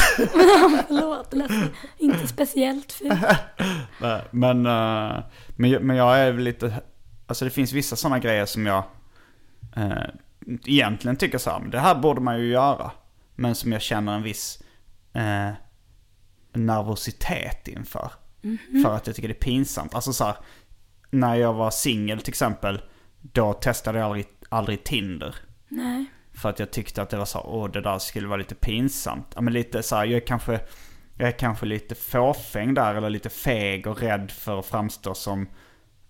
[0.87, 1.51] Förlåt, lät
[1.97, 3.17] inte speciellt ful.
[4.31, 5.23] Men, eh,
[5.55, 6.73] men, men jag är väl lite...
[7.27, 8.83] Alltså det finns vissa sådana grejer som jag
[9.77, 10.03] uh,
[10.65, 12.91] egentligen tycker så här, men det här borde man ju göra.
[13.35, 14.63] Men som jag känner en viss
[15.13, 15.51] eh,
[16.53, 18.11] nervositet inför.
[18.83, 19.95] För att jag tycker det är pinsamt.
[19.95, 20.35] Alltså så här,
[21.09, 22.81] när jag var singel till exempel,
[23.21, 25.35] då testade jag aldrig, aldrig Tinder.
[25.67, 26.05] Nej.
[26.41, 29.25] För att jag tyckte att det var så, åh det där skulle vara lite pinsamt.
[29.35, 30.59] Ja men lite så här, jag är kanske,
[31.17, 35.47] jag är kanske lite fåfäng där eller lite feg och rädd för att framstå som...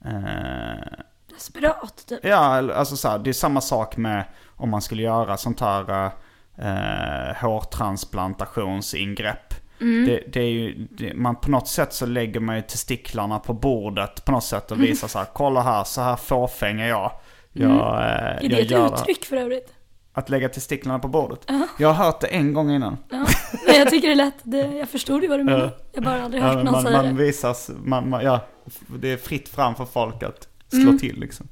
[0.06, 0.90] Eh,
[1.30, 2.20] Desperat, typ.
[2.24, 4.24] ja, alltså så här, det är samma sak med
[4.56, 6.12] om man skulle göra sånt här
[6.58, 9.54] eh, hårtransplantationsingrepp.
[9.80, 13.54] Det, det är ju, det, man på något sätt så lägger man ju testiklarna på
[13.54, 17.12] bordet på något sätt och visar så här, kolla här, så här fåfäng är jag.
[17.52, 19.74] jag, eh, Är det jag ett gör- uttryck för övrigt?
[20.20, 21.52] Att lägga testiklarna på bordet?
[21.78, 22.98] Jag har hört det en gång innan.
[23.10, 23.26] Ja.
[23.68, 25.78] Men jag tycker det lät, det, jag förstod ju vad du menar.
[25.92, 27.24] Jag har bara aldrig hört Ja, någon man, säga man det.
[27.24, 28.46] visas, man, man, ja,
[28.88, 31.48] det är fritt fram för folk att slå till liksom.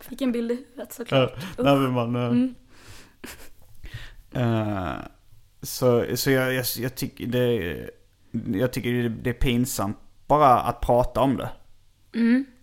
[0.00, 1.36] Fick en bild i huvudet såklart.
[1.58, 2.54] Nej, men man,
[4.32, 4.92] eh, eh,
[5.62, 7.76] så så jag, jag, jag tycker det,
[8.58, 11.48] jag tycker det, är pinsamt bara att prata om det.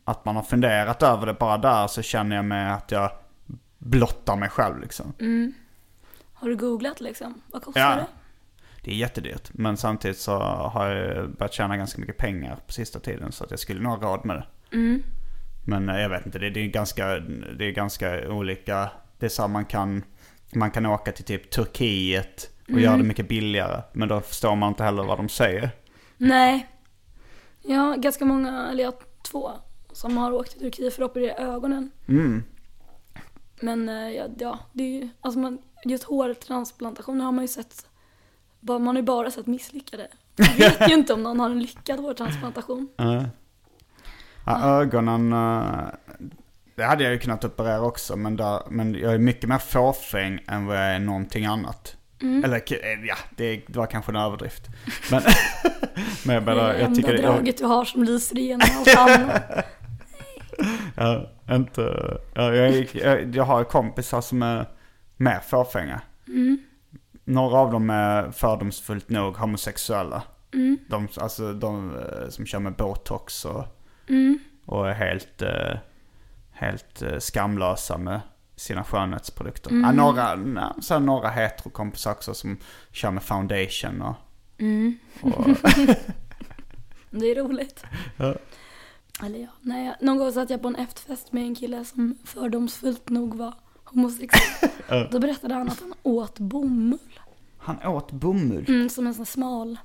[0.04, 3.12] Att man har funderat över det bara där så känner jag mig att jag
[3.80, 5.14] blottar mig själv liksom.
[6.34, 7.42] Har du googlat liksom?
[7.52, 7.96] Vad kostar Ja.
[7.96, 8.06] det?
[8.84, 9.50] Det är jättedyrt.
[9.54, 13.32] Men samtidigt så har jag börjat tjäna ganska mycket pengar på sista tiden.
[13.32, 14.46] Så att jag skulle nog ha råd med det.
[15.66, 17.20] Men eh, jag vet inte, det, det, är ganska,
[17.60, 18.90] det är ganska olika.
[19.20, 20.04] Det är så man kan,
[20.54, 23.82] man kan åka till typ Turkiet och göra det mycket billigare.
[23.94, 25.70] Men då förstår man inte heller vad de säger.
[26.18, 26.68] Nej.
[27.62, 28.94] Ja, ganska många, eller jag
[29.32, 29.52] två,
[29.92, 31.92] som har åkt till Turkiet för att operera ögonen.
[32.08, 32.44] Mm.
[33.62, 37.86] Men eh, ja, ja det är ju, alltså man, just hårtransplantationer har man ju sett,
[38.60, 40.08] bara- man har ju bara sett misslyckade.
[40.38, 42.90] Man vet ju inte om någon har en lyckad hårtransplantation.
[44.46, 45.84] Ja, ögonen, eh,
[46.76, 48.16] det hade jag ju kunnat operera också.
[48.16, 51.96] Men, där, men jag är mycket mer fåfäng än vad jag är någonting annat.
[52.22, 54.64] Eller k- eh, ja, det, var kanske en överdrift.
[55.12, 55.22] Men,
[56.26, 58.04] men jag, Det menar, är det jag enda tycker det, jag, draget du har som
[58.04, 59.66] lyser igenom allt annat.
[60.96, 62.18] Ja, inte...
[62.34, 64.66] Ja, jag, jag, jag har kompisar som är
[65.18, 66.02] mer fåfänga.
[67.24, 70.24] Några av dem är fördomsfullt nog homosexuella.
[70.88, 73.66] De, alltså de eh, som kör med botox och,
[74.66, 75.78] och är helt, eh,
[76.52, 78.22] helt eh, skamlösa med
[78.56, 79.72] sina skönhetsprodukter.
[79.72, 82.58] Ja, några, så några heterokompisar också som
[82.92, 84.16] kör med foundation och...
[85.22, 85.48] och
[87.10, 87.86] Det är roligt.
[89.24, 92.18] Eller ja, nej, jag- någon gång satt jag på en efterfest med en kille som
[92.24, 93.54] fördomsfullt nog var
[93.84, 95.08] homosexuell.
[95.12, 97.20] Då berättade han att han åt bomull.
[97.58, 98.66] han åt bomull.
[98.68, 99.78] Mm, som en sån smal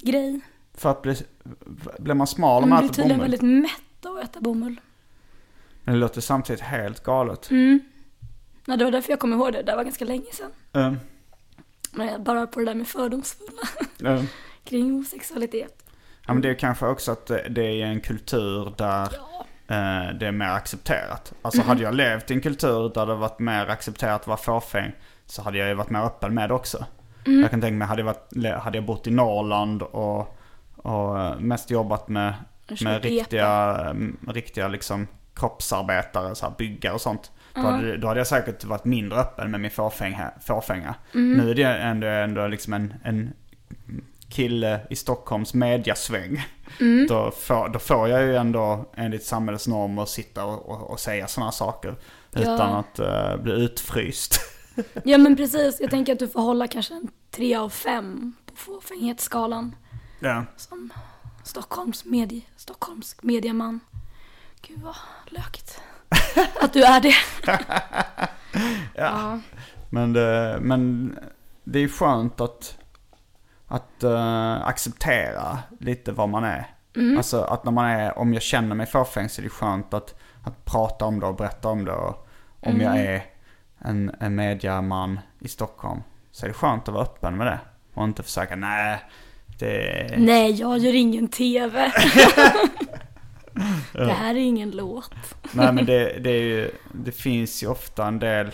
[0.00, 0.40] grej.
[0.74, 1.16] För att bli...
[1.98, 3.30] Blir man smal om Man man blir äter tydligen bomull?
[3.30, 4.80] väldigt mätt av att äta bomull.
[5.84, 7.48] Men det låter samtidigt helt galet.
[8.66, 9.62] Ja, det var därför jag kom ihåg det.
[9.62, 10.50] Det var ganska länge sedan.
[10.72, 10.96] Mm.
[11.92, 13.62] Men jag bara på det där med fördomsfulla
[14.00, 14.24] Mm.
[14.64, 15.87] kring homosexualitet.
[16.28, 19.04] Ja men det är kanske också att det är en kultur där
[19.68, 21.32] eh, det är mer accepterat.
[21.42, 24.92] Alltså hade jag levt i en kultur där det varit mer accepterat att vara fåfäng
[25.26, 26.84] så hade jag ju varit mer öppen med det också.
[27.24, 30.38] Jag kan tänka mig, hade jag, varit, hade jag bott i Norrland och,
[30.76, 32.34] och eh, mest jobbat med,
[32.80, 37.32] med riktiga, mm, riktiga liksom kroppsarbetare, så här byggare och sånt.
[37.54, 40.30] Då, hade, då hade jag säkert varit mindre öppen med min fåfänga.
[40.40, 40.94] fåfänga.
[41.12, 43.32] Nu är det ändå, ändå liksom en, en
[44.28, 46.42] kille i Stockholms mediasväng.
[47.08, 51.28] Då, får, då får jag ju ändå enligt samhällets normer sitta och, och, och säga
[51.28, 51.94] sådana saker.
[52.32, 54.40] Utan att eh, bli utfryst.
[55.04, 58.56] Ja men precis, jag tänker att du får hålla kanske en tre av fem på
[58.56, 59.74] fåfänghetsskalan.
[60.20, 60.44] ja.
[60.56, 60.90] Som
[61.44, 63.80] Stockholms, medie, Stockholms mediaman.
[64.62, 64.94] Gud vad
[65.26, 65.80] lökigt.
[66.60, 67.14] Att du är det.
[68.94, 69.40] ja.
[69.90, 71.12] Men, det, men
[71.64, 72.78] det är skönt att,
[73.68, 76.66] att eh, acceptera lite vad man är.
[77.16, 80.14] Alltså att när man är, om jag känner mig fåfäng så är det skönt att,
[80.44, 81.92] att prata om det och berätta om det.
[81.92, 82.28] Och
[82.60, 83.24] om jag är
[83.78, 87.58] en, en mediaman i Stockholm så är det skönt att vara öppen med det.
[87.94, 88.98] Och inte försöka, nej,
[89.58, 90.14] det...
[90.18, 91.92] Nej, jag gör ingen TV.
[93.92, 95.10] det här är ingen låt.
[95.52, 98.50] Nej men det, det, ju, det finns ju ofta en del,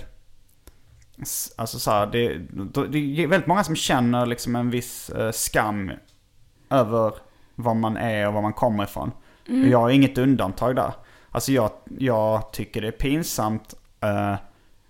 [1.56, 2.38] alltså så här, det,
[2.88, 5.92] det är väldigt många som känner liksom en viss eh, skam
[6.70, 7.14] över
[7.54, 9.10] vad man är och var man kommer ifrån.
[9.48, 10.92] Och jag är inget undantag där.
[11.30, 14.34] Alltså jag, jag tycker det är pinsamt eh,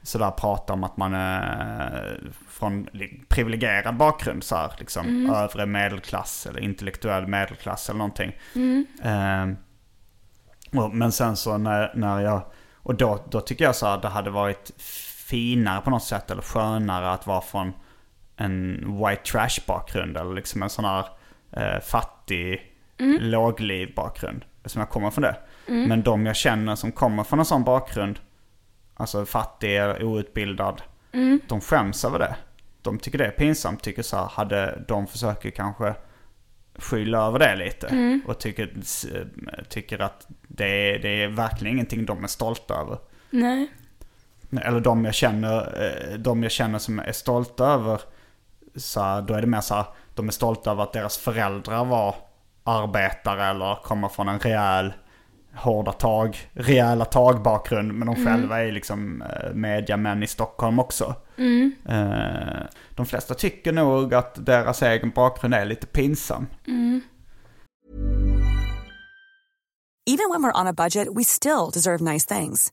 [0.03, 6.47] sådär prata om att man är från li- privilegierad bakgrund så här, liksom övre medelklass
[6.47, 8.33] eller intellektuell medelklass eller någonting.
[9.03, 9.47] Eh,
[10.81, 12.43] och, men sen så när, när jag,
[12.75, 14.71] och då, då tycker jag så här, det hade varit
[15.29, 17.73] finare på något sätt eller skönare att vara från
[18.37, 21.07] en white trash bakgrund eller liksom en sån här
[21.53, 22.73] eh, fattig
[23.21, 24.45] lågliv bakgrund.
[24.65, 25.37] Som jag kommer från det.
[25.89, 28.19] Men de jag känner som kommer från en sån bakgrund,
[28.95, 30.83] alltså fattig eller outbildad,
[31.49, 32.37] de skäms över det.
[32.83, 35.95] De tycker det är pinsamt, tycker så här, hade de försöker kanske
[36.79, 38.21] skylla över det lite.
[38.27, 38.71] Och tycker,
[39.69, 42.99] tycker att det är, det är verkligen ingenting de är stolta över.
[43.31, 43.71] Nej.
[44.59, 48.01] Eller de jag känner, eh, de jag känner som är stolta över,
[48.77, 51.85] så här, då är det mer så här, de är stolta över att deras föräldrar
[51.85, 52.14] var
[52.64, 54.93] arbetare eller kommer från en rejäl,
[55.57, 57.93] hårda tag, rejäla tag bakgrund.
[57.95, 61.14] Men de själva är liksom eh, mediamän i Stockholm också.
[61.88, 62.62] Eh,
[62.97, 66.47] De flesta tycker nog att deras egen bakgrund är lite pinsam.
[70.07, 72.73] Even when we're on a budget, we still deserve nice things.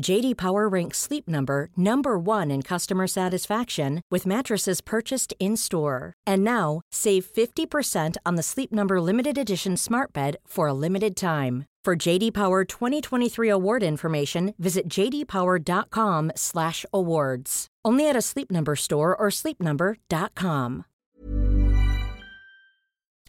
[0.00, 6.14] JD Power ranks Sleep Number number 1 in customer satisfaction with mattresses purchased in-store.
[6.26, 11.16] And now, save 50% on the Sleep Number limited edition Smart Bed for a limited
[11.16, 11.66] time.
[11.84, 17.66] For JD Power 2023 award information, visit jdpower.com/awards.
[17.84, 20.84] Only at a Sleep Number store or sleepnumber.com.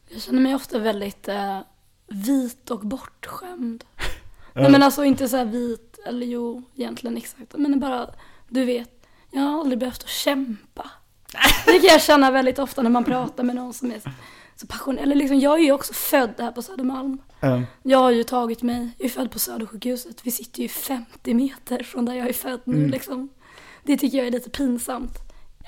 [0.09, 1.59] Jag känner mig ofta väldigt eh,
[2.07, 3.83] vit och bortskämd.
[4.53, 7.53] Nej men alltså inte så här vit, eller jo egentligen exakt.
[7.57, 8.09] Men bara,
[8.49, 10.89] du vet, jag har aldrig behövt att kämpa.
[11.65, 14.01] Det kan jag känna väldigt ofta när man pratar med någon som är
[14.55, 15.03] så passionerad.
[15.03, 17.17] Eller liksom, jag är ju också född här på Södermalm.
[17.41, 17.63] Mm.
[17.83, 20.25] Jag har ju tagit mig, jag är född på Södersjukhuset.
[20.25, 23.29] Vi sitter ju 50 meter från där jag är född nu liksom.
[23.83, 25.17] Det tycker jag är lite pinsamt.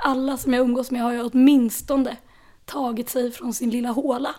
[0.04, 2.18] Alla som jag umgås med har ju åtminstone
[2.66, 4.36] tagit sig från sin lilla håla.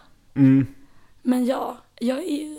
[1.23, 2.59] Men ja, jag är ju...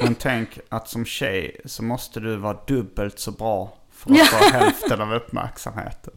[0.00, 4.50] Men tänk att som tjej så måste du vara dubbelt så bra för att få
[4.52, 6.12] hälften av uppmärksamheten.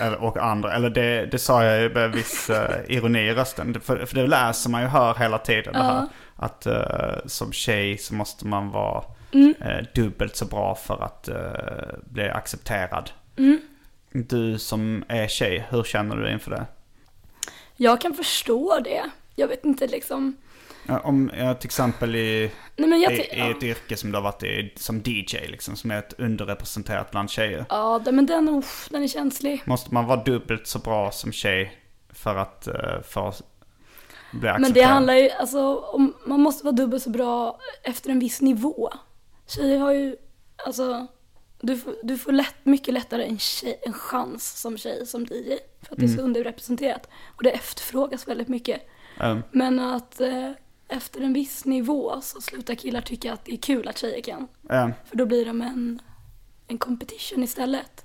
[0.00, 3.80] Eller, och andra, eller det, det sa jag ju med viss eh, ironi i rösten.
[3.80, 6.06] För, för det läser man ju hör hela tiden det här.
[6.36, 9.04] Att eh, som tjej så måste man vara
[9.60, 11.28] eh, dubbelt så bra för att
[12.04, 13.10] bli accepterad.
[14.12, 16.66] Du som är tjej, hur känner du inför det?
[17.76, 19.10] Jag kan förstå det.
[19.34, 20.36] Jag vet inte liksom...
[20.88, 23.12] Om jag till exempel i, Nej jag...
[23.12, 26.14] i, i ett yrke som du har varit i, som DJ liksom, som är ett
[26.18, 27.64] underrepresenterat bland tjejer.
[27.68, 29.62] Ja, men den, uff, den är känslig.
[29.66, 31.78] Måste man vara dubbelt så bra som tjej
[32.08, 33.42] för att, eh, för att
[34.32, 34.60] bli accepterad?
[34.60, 38.40] Men det handlar ju, alltså, om, man måste vara dubbelt så bra efter en viss
[38.40, 38.92] nivå.
[39.46, 40.16] Tjejer har ju,
[40.66, 41.06] alltså,
[41.60, 45.58] du får, du får lätt, mycket lättare en, tjej, en chans som tjej som DJ.
[45.82, 47.08] För att det är så underrepresenterat.
[47.36, 48.80] Och det efterfrågas väldigt mycket.
[49.20, 49.42] Mm.
[49.50, 50.50] Men att, eh,
[50.88, 54.48] efter en viss nivå så slutar killar tycka att det är kul att tjejer kan.
[54.70, 56.00] Eh, För då blir de en,
[56.66, 58.04] en competition istället.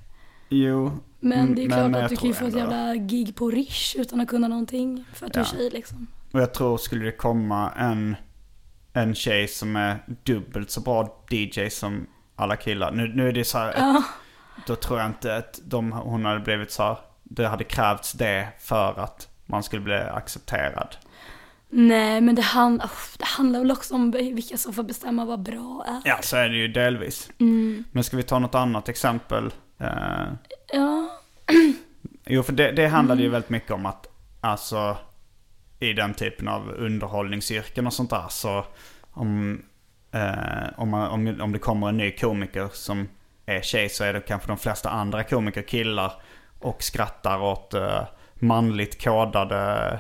[0.50, 0.92] jo.
[1.20, 3.36] Men Mm, det är men klart jag att du kan ju få ett jävla gig
[3.36, 5.06] på Rish utan att kunna någonting.
[5.14, 5.58] För att du är Ja.
[5.58, 6.08] tjej liksom.
[6.32, 8.16] Och jag tror skulle det komma en,
[8.94, 12.92] en tjej som är dubbelt så bra DJ som alla killar.
[12.92, 14.04] Nu, nu är det så här, Ja.
[14.68, 18.48] då tror jag inte att de, hon hade blivit så här, det hade krävts det
[18.60, 20.96] för att man skulle bli accepterad.
[21.76, 25.44] Nej, men det, hand, oh, det handlar väl också om vilka som får bestämma vad
[25.44, 26.02] bra är.
[26.06, 27.30] Ja, så är det ju delvis.
[27.40, 27.84] Mm.
[27.92, 29.52] Men ska vi ta något annat exempel?
[29.80, 29.88] Eh,
[30.74, 31.10] Ja.
[32.26, 34.08] jo, för det, det handlade ju väldigt mycket om att,
[34.42, 34.98] alltså,
[35.80, 38.66] i den typen av underhållningsyrken och sånt där, så
[39.12, 39.62] om,
[40.12, 43.08] eh, om, man, om, om det kommer en ny komiker som
[43.46, 46.14] är tjej så är det kanske de flesta andra komiker killar
[46.60, 48.04] och skrattar åt eh,
[48.36, 50.00] manligt kodade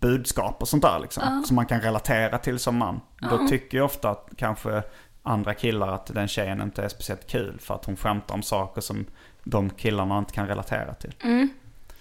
[0.00, 1.44] budskap och sånt där liksom.
[1.46, 3.00] Som man kan relatera till som man.
[3.30, 4.82] Då tycker ju ofta att kanske
[5.22, 8.80] andra killar att den tjejen inte är speciellt kul för att hon skämtar om saker
[8.80, 9.06] som
[9.44, 11.14] de killarna inte kan relatera till.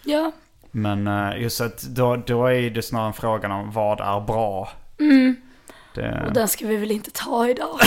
[0.03, 0.31] Ja.
[0.71, 4.69] Men eh, just att då, då är det snarare frågan om vad är bra.
[5.95, 7.79] Det, Och den ska vi väl inte ta idag.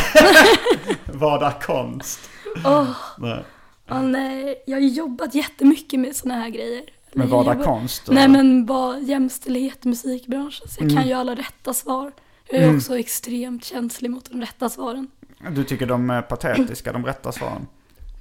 [1.05, 2.31] vad är konst?
[2.65, 3.45] Åh, Nej.
[3.91, 4.63] åh nej.
[4.67, 6.83] Jag har jobbat jättemycket med såna här grejer.
[7.17, 8.07] Men jag vad är konst?
[8.07, 8.13] då?
[8.13, 10.69] Nej men bara jämställdhet i musikbranschen.
[10.69, 10.97] Så jag Mm.
[10.97, 12.13] kan ju alla rätta svar.
[12.51, 15.11] Jag är också extremt känslig mot de rätta svaren.
[15.51, 17.67] Du tycker de är patetiska, de rätta svaren?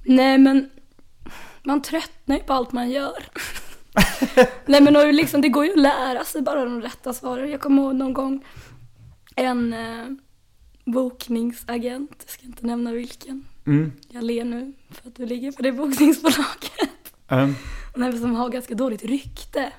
[0.04, 0.70] Nej men
[1.62, 3.24] man tröttnar ju på allt man gör.
[4.66, 7.50] Nej men och liksom, det går ju att lära sig bara de rätta svaren.
[7.50, 8.44] Jag kommer ihåg någon gång
[9.36, 10.06] en eh,
[10.84, 13.44] bokningsagent, jag ska inte nämna vilken.
[13.66, 13.92] Mm.
[14.08, 17.12] Jag ler nu för att du ligger på det bokningsbolaget.
[17.28, 17.54] Um,
[17.96, 19.72] Nej, som har ganska dåligt rykte.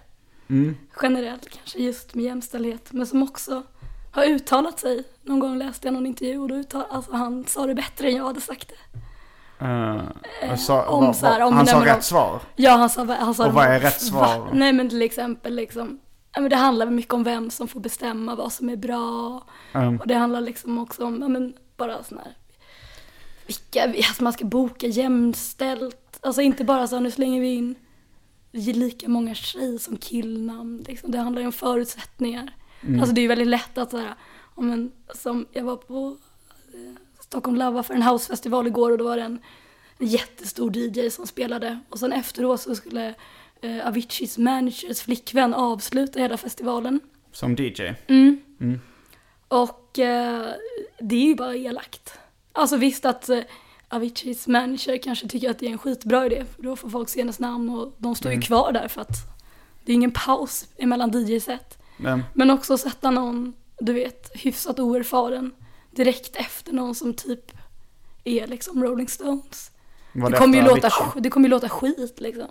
[0.49, 0.77] mm.
[1.01, 2.87] Generellt kanske just med jämställdhet.
[2.91, 3.63] Men som också
[4.11, 5.03] har uttalat sig.
[5.23, 8.15] Någon gång läste jag någon intervju och då uttal, alltså han sa det bättre än
[8.15, 8.75] jag hade sagt det.
[9.65, 12.39] Uh, sa, om så här, om- han nej, sa rätt om- svar?
[12.55, 14.39] Ja, han sa, han sa Och vad är rätt svar?
[14.39, 14.47] Va?
[14.53, 15.99] Nej, men till exempel liksom,
[16.33, 19.41] ja, men det handlar mycket om vem som får bestämma vad som är bra.
[19.73, 22.35] Um, Och det handlar liksom också om, ja men bara sån här,
[23.47, 26.19] vilka, alltså man ska boka jämställt.
[26.21, 27.75] Alltså inte bara så här, nu slänger vi in
[28.51, 30.83] lika många tjej som killnamn.
[30.87, 31.11] Liksom.
[31.11, 32.55] Det handlar ju om förutsättningar.
[32.81, 32.99] Mm.
[32.99, 34.13] Alltså det är ju väldigt lätt att så här,
[34.55, 36.17] om en, som jag var på
[36.73, 39.39] eh, Stockholm Lava för en housefestival igår och då var det en,
[39.97, 41.79] en jättestor DJ som spelade.
[41.89, 43.13] Och sen efteråt så skulle
[43.61, 46.99] eh, Aviciis managers flickvän avsluta hela festivalen.
[47.31, 47.81] som DJ?
[48.07, 48.41] Mm.
[48.61, 48.79] Mm.
[49.47, 50.47] Och eh,
[50.99, 52.19] det är ju bara elakt.
[52.51, 53.39] Alltså visst att eh,
[53.89, 56.45] Aviciis manager kanske tycker att det är en skitbra idé.
[56.55, 59.17] För då får folk se hennes namn och de står ju kvar där för att
[59.85, 61.77] det är ingen paus emellan DJ-set.
[62.05, 65.51] Um, Men också sätta någon, du vet, hyfsat oerfaren
[65.91, 67.51] direkt efter någon som typ
[68.23, 69.71] är liksom Rolling Stones.
[70.13, 71.21] var Det kommer, ju låta, Avicii?
[71.21, 72.47] det kommer ju låta skit liksom.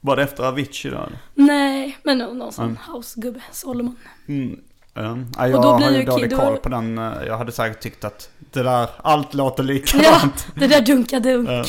[0.00, 0.96] Var det efter Avicii då?
[0.96, 1.18] eller?
[1.34, 2.76] Nej, men någon, någon sån Mm.
[2.76, 3.96] housegubbe, Solomon.
[4.26, 4.60] Mm.
[4.96, 6.98] Um, ja, jag Och då blir har ju dålig kid- koll då- på den.
[6.98, 10.46] eh, Jag hade säkert tyckt att det där, allt låter Ja, likadant.
[10.54, 11.48] det där dunka-dunk.
[11.50, 11.64] Ja.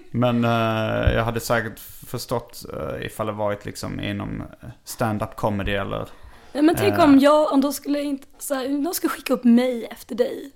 [0.10, 4.42] Men eh, jag hade säkert förstått uh, ifall det varit liksom inom
[4.84, 6.08] stand-up comedy eller
[6.52, 7.04] Nej, men tänk Eh.
[7.04, 10.50] om jag, om de skulle inte, så här, de skulle skicka upp mig efter dig.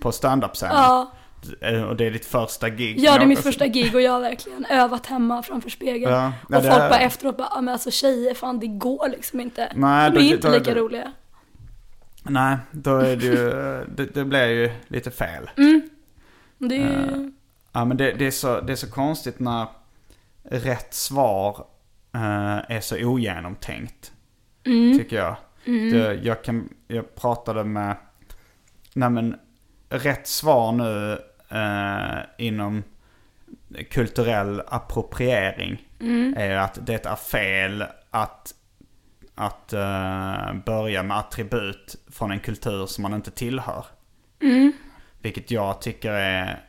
[0.00, 0.76] på stand-up-scenen.
[0.76, 1.12] Ja,
[1.60, 2.98] Eh, Och det är ditt första gig.
[3.00, 6.12] ja det är mitt första gig och jag har verkligen övat hemma framför spegeln.
[6.12, 9.08] Ja, ja, och folk är- bara efteråt bara, ja men alltså tjejer, fan det går
[9.08, 9.72] liksom inte.
[9.74, 11.12] Nej, de då- är inte då lika det- roliga.
[12.28, 13.50] Nej, då är det ju,
[13.96, 15.50] det, det blir ju lite fel.
[16.58, 17.28] Det är ju, Eh.
[17.72, 19.66] Ja men det, det, är så, det är så konstigt när
[20.42, 21.66] rätt svar
[22.14, 24.12] eh, är så ogenomtänkt.
[24.66, 24.98] Mm.
[24.98, 25.36] Tycker jag.
[25.64, 27.96] Det, jag, kan, jag pratade med,
[28.94, 29.36] nej men
[29.88, 31.18] rätt svar nu
[31.48, 32.82] eh, inom
[33.90, 35.88] kulturell appropriering
[36.36, 38.54] är ju att det är fel att,
[39.38, 43.84] att eh, börja med attribut från en kultur som man inte tillhör.
[45.22, 46.64] Vilket jag tycker är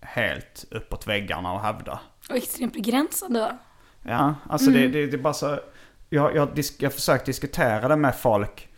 [0.00, 2.00] helt uppåt väggarna att hävda.
[2.30, 3.56] och extremt begränsande.
[4.02, 5.60] Ja, alltså det, det, det är bara så...
[6.08, 8.68] Jag, jag, disk, jag försökt diskutera det med folk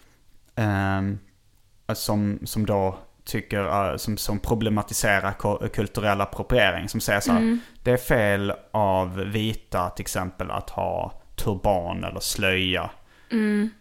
[0.54, 1.18] ehm,
[1.94, 5.32] som, som då tycker, eh, som, som problematiserar
[5.68, 6.88] kulturell appropriering.
[6.88, 12.20] Som säger så här, det är fel av vita till exempel att ha turban eller
[12.20, 12.90] slöja.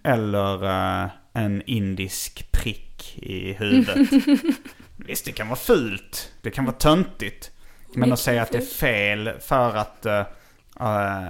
[0.03, 0.63] Eller
[1.03, 3.97] eh, en indisk prick i huvudet.
[4.95, 6.33] Visst, det kan vara fult.
[6.41, 7.51] Det kan vara töntigt.
[7.95, 10.05] Men att säga att det är fel för att...
[10.05, 10.19] eh,
[10.79, 11.29] eh,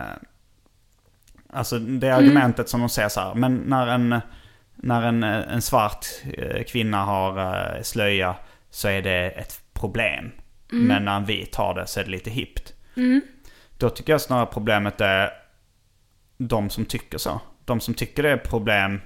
[1.50, 3.36] alltså det argumentet som de säger så här.
[3.36, 4.20] Men när en,
[4.76, 6.06] när en, en svart
[6.68, 8.36] kvinna har slöja
[8.70, 10.32] så är det ett problem.
[10.88, 12.74] Men när en vit har det så är det lite hippt.
[13.78, 15.30] Då tycker jag snarare problemet är
[16.38, 17.42] de som tycker så.
[17.72, 19.02] De som tycker det är problem,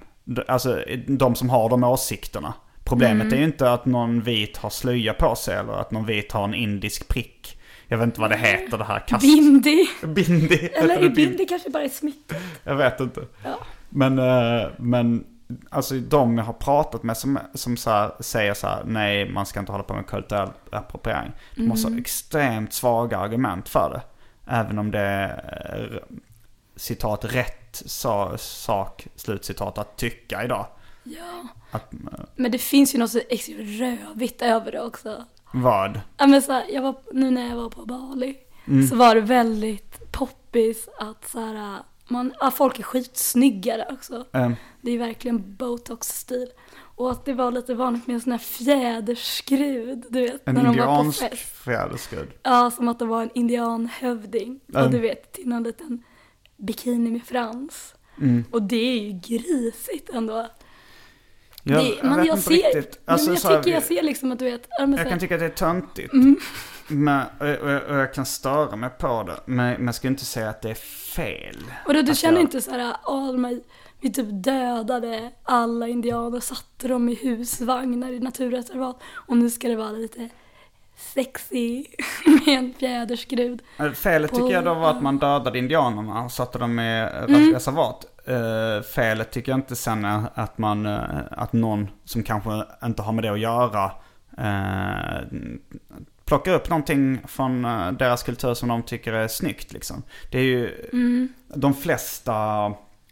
[0.47, 2.53] alltså de som har de åsikterna.
[2.83, 6.31] Problemet är ju inte att någon vit har slöja på sig eller att någon vit
[6.31, 7.61] har en indisk prick.
[7.87, 8.99] Jag vet inte vad det heter det här.
[8.99, 9.21] Kast...
[9.21, 9.87] Bindi.
[10.07, 10.69] Bindi.
[10.73, 12.35] Eller är bindi kanske bara är smitta?
[12.63, 13.21] Jag vet inte.
[13.43, 13.55] Ja.
[13.89, 15.25] Men, eh, men
[15.69, 19.45] alltså de jag har pratat med som, som så här, säger så här, nej man
[19.45, 21.31] ska inte hålla på med kulturell appropriering.
[21.55, 24.01] De har så extremt svaga argument för det.
[24.51, 26.17] Även om det är eh,
[26.75, 30.65] citat rätt sa, sak, slutcitat, att tycka idag.
[31.03, 31.47] Ja.
[31.71, 31.99] Att, eh,
[32.35, 33.19] Men det finns ju något så
[33.57, 35.23] rövigt över det också.
[35.53, 35.99] vad?
[36.17, 38.87] Ja men så här, jag var, nu när jag var på Bali Mm.
[38.87, 44.25] så var det väldigt poppis att så här, man, ja, folk är skitsnygga där också.
[44.33, 44.51] Eh,
[44.81, 46.47] Det är verkligen botox-stil.
[46.97, 50.47] Och att det var lite vanligt med en sån här fjäderskrud, du vet.
[50.47, 51.33] en när de var på fest.
[51.63, 52.27] fjäderskrud.
[52.43, 54.59] Ja, som att det var en indianhövding.
[54.69, 54.83] Mm.
[54.85, 56.03] Och du vet, till någon liten
[56.57, 57.95] bikini med frans.
[58.21, 58.43] Mm.
[58.51, 60.47] Och det är ju grisigt ändå.
[61.63, 62.99] Jag, det, jag men jag inte ser, riktigt.
[63.05, 65.39] Alltså, men jag tycker jag ser liksom att du vet, ja, Jag kan tycka att
[65.39, 66.13] det är töntigt.
[66.13, 66.37] Mm.
[66.87, 69.39] Men, och, och, och jag kan störa mig på det.
[69.45, 70.73] Men, jag ska inte säga att det är
[71.15, 71.57] fel.
[71.85, 72.95] Och då, du Att känner jag- inte så här,
[73.31, 73.61] de här-
[74.01, 79.75] vi typ dödade alla indianer, satte dem i husvagnar i naturreservat och nu ska det
[79.75, 80.29] vara lite
[80.95, 81.85] sexy
[82.25, 83.61] med en fjäderskrud.
[83.95, 87.53] Felet På- tycker jag då var att man dödade indianerna och satte dem i Mm.
[87.53, 88.05] reservat.
[88.29, 90.99] Uh, felet tycker jag inte sen är att man, eh,
[91.31, 92.49] att någon som kanske
[92.85, 93.91] inte har med det att göra
[94.39, 95.21] uh,
[96.25, 97.61] plockar upp någonting från
[97.99, 100.03] deras kultur som de tycker är snyggt liksom.
[100.31, 101.33] Det är ju Mm.
[101.55, 102.33] de flesta,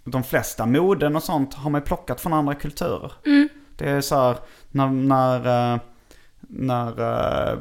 [0.03, 3.11] de flesta moden och sånt har man plockat från andra kulturer.
[3.25, 3.49] Mm.
[3.77, 4.35] Det är så här,
[4.71, 5.79] när, när,
[6.55, 6.87] när
[7.51, 7.59] eh,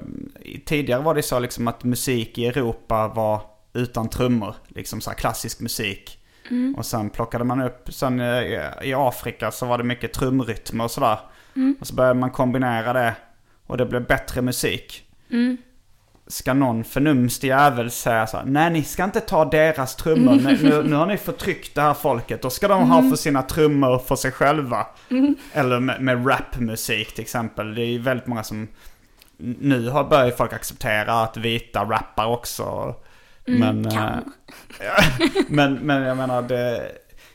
[0.65, 3.41] tidigare var det så liksom att musik i Europa var
[3.73, 4.55] utan trummor.
[4.69, 6.19] Liksom så klassisk musik.
[6.77, 10.91] Och sen plockade man upp, sen eh, i Afrika så var det mycket trumrytmer och
[10.91, 11.19] sådär.
[11.81, 13.15] Och så började man kombinera det
[13.67, 15.05] och det blev bättre musik.
[16.33, 20.59] Ska någon förnumstig jävel säga så här, nej ni ska inte ta deras trummor, nu,
[20.63, 23.99] nu, nu har ni förtryckt det här folket, då ska de ha för sina trummor
[23.99, 24.87] för sig själva.
[25.53, 28.69] Eller med, med rapmusik till exempel, det är ju väldigt många som,
[29.37, 32.95] nu har börjat folk acceptera att vita rappar också.
[33.45, 33.93] Men, eh,
[34.81, 35.03] ja,
[35.49, 36.93] men, men jag menar det,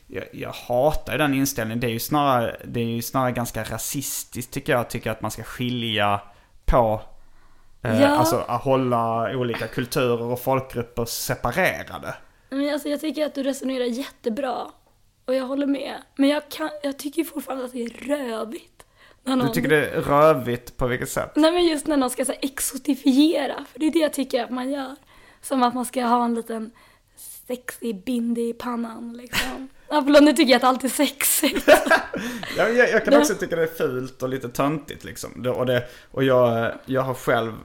[0.08, 1.80] jag, jag hatar ju den inställningen.
[1.80, 4.90] Det är ju snarare, det är ju snarare ganska rasistiskt tycker jag.
[4.90, 6.22] Tycker att man ska skilja
[6.66, 7.02] på
[7.96, 8.08] Ja.
[8.08, 12.16] Alltså att hålla olika kulturer och folkgrupper separerade.
[12.50, 14.68] Men alltså, jag tycker att du resonerar jättebra.
[15.26, 15.96] Och jag håller med.
[16.16, 18.86] Men jag, kan, jag tycker fortfarande att det är rövigt.
[19.24, 21.32] När Du någon, tycker det är rövigt på vilket sätt?
[21.36, 23.66] Nej men just när någon ska så här, exotifiera.
[23.72, 24.96] För det är det jag tycker att man gör.
[25.42, 26.72] Som att man ska ha en liten
[27.48, 29.70] sexig bindi i pannan liksom.
[29.90, 31.70] Ja förlåt, nu tycker jag att allt är sexigt.
[32.58, 35.44] Ja, jag, jag kan också tycka det är fult och lite töntigt liksom.
[35.44, 37.58] Det, och det, och jag, jag har själv, eh,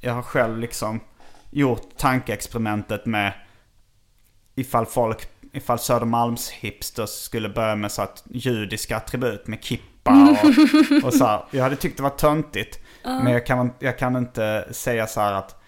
[0.00, 1.00] jag har själv liksom
[1.50, 3.32] gjort tankeexperimentet med
[4.54, 11.04] ifall folk, ifall Södermalms hipsters skulle börja med så att judiska attribut med kippa och,
[11.04, 11.44] och så här.
[11.50, 12.78] Jag hade tyckt det var töntigt.
[13.02, 15.62] Men jag kan, jag kan inte säga så här att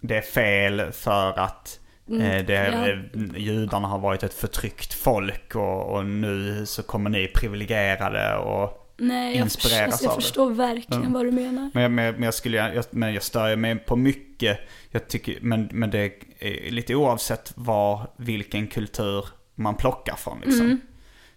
[0.00, 1.80] det är fel för att
[2.10, 2.88] eh, det, ja.
[2.88, 2.98] eh,
[3.36, 9.36] judarna har varit ett förtryckt folk och, och nu så kommer ni privilegierade och Nej,
[9.36, 10.22] jag, Inspireras alltså, jag av det.
[10.22, 11.70] förstår verkligen vad du menar.
[11.74, 14.58] men, men, men jag skulle jag, men jag stör mig på mycket.
[14.90, 15.98] Jag tycker, men, men det
[16.38, 20.80] är lite oavsett var, vilken kultur man plockar från liksom.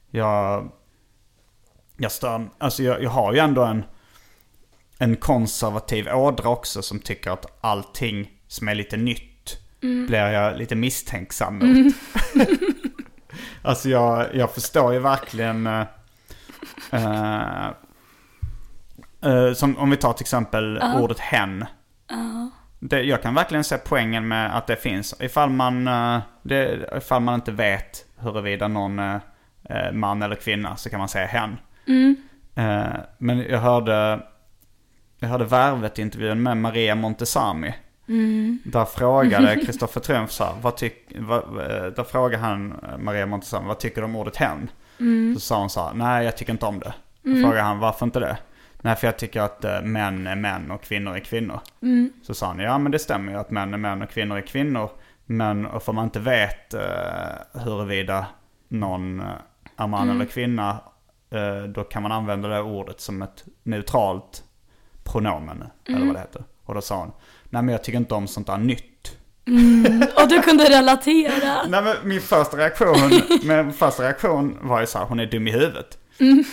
[0.10, 0.72] Jag,
[1.98, 3.84] jag stör, alltså jag, jag har ju ändå en,
[5.00, 10.76] en konservativ ådra också som tycker att allting som är lite nytt blir jag lite
[10.76, 11.96] misstänksam mot.
[13.62, 15.68] alltså jag, jag förstår ju verkligen
[19.22, 21.66] Eh, som om vi tar till exempel ordet hen.
[22.80, 25.16] Det, jag kan verkligen se poängen med att det finns.
[25.20, 30.90] Ifall man, eh, det, ifall man inte vet huruvida någon eh, man eller kvinna så
[30.90, 31.58] kan man säga hen.
[32.56, 34.20] Eh, men jag hörde,
[35.20, 37.74] jag hörde Värvet-intervjun med Maria Montesami.
[38.64, 41.56] Där frågade Kristoffer Triumf så här, vad tyck, vad,
[41.96, 44.70] där frågade han Maria Montesami, vad tycker du om ordet hen?
[45.34, 46.94] Så sa hon så här, nej jag tycker inte om det.
[47.22, 48.38] Då frågade han, varför inte det?
[48.82, 51.60] Nej för jag tycker att eh, män är män och kvinnor är kvinnor.
[52.24, 54.42] Så sa han, ja men det stämmer ju att män är män och kvinnor är
[54.42, 54.90] kvinnor.
[55.26, 58.26] Men om man inte vet eh, huruvida
[58.68, 59.26] någon eh,
[59.78, 60.78] är man eller kvinna
[61.30, 64.44] eh, då kan man använda det ordet som ett neutralt
[65.04, 65.64] pronomen.
[65.88, 66.08] Eller Mm.
[66.08, 66.44] vad det heter.
[66.66, 67.12] Och då sa hon,
[67.50, 68.86] nej men jag tycker inte om sånt där nytt.
[70.16, 71.64] Och du kunde relatera.
[71.68, 75.48] Nej men min första reaktion, min första reaktion var ju så här, hon är dum
[75.48, 75.98] i huvudet.
[76.20, 76.44] Mm.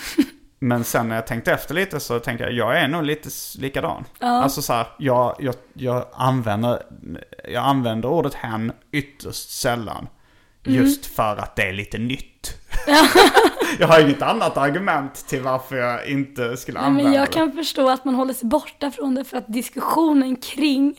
[0.59, 3.29] Men sen när jag tänkte efter lite så tänkte jag, jag är nog lite
[3.59, 4.05] likadan.
[4.19, 6.83] Alltså så här, jag, jag, jag, använder,
[7.49, 10.09] jag använder ordet hen ytterst sällan.
[10.67, 10.79] Mm.
[10.79, 12.55] Just för att det är lite nytt.
[13.79, 17.33] jag har inget annat argument till varför jag inte skulle Nej, använda men jag det.
[17.33, 20.97] kan förstå att man håller sig borta från det för att diskussionen kring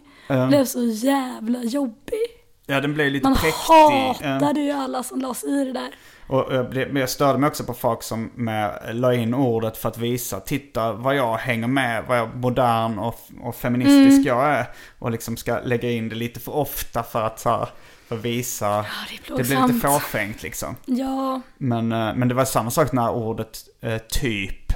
[0.47, 2.19] blev så jävla jobbig.
[2.65, 4.25] Ja, den blev lite Man präktig.
[4.25, 5.89] Eh, hatade ju alla som la sig i det där.
[6.27, 9.77] Och jag, blev, men jag störde mig också på folk som med, la in ordet
[9.77, 14.23] för att visa, titta vad jag hänger med, vad jag modern och, och feministisk Mm.
[14.23, 14.65] jag är.
[14.99, 17.67] Och liksom ska lägga in det lite för ofta för att, så här,
[18.07, 18.65] för att visa.
[18.67, 20.75] Ja, det det blir lite fåfängt liksom.
[20.85, 24.73] Ja, Men, eh, men det var samma sak när ordet eh, typ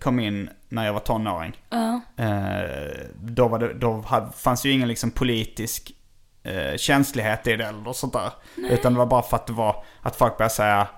[0.00, 1.56] kom in när jag var tonåring.
[2.16, 4.04] Eh, då var det, då
[4.36, 5.92] fanns ju ingen liksom politisk
[6.42, 8.32] eh, känslighet i det eller sånt där.
[8.70, 10.88] Utan det var bara för att det var att folk började säga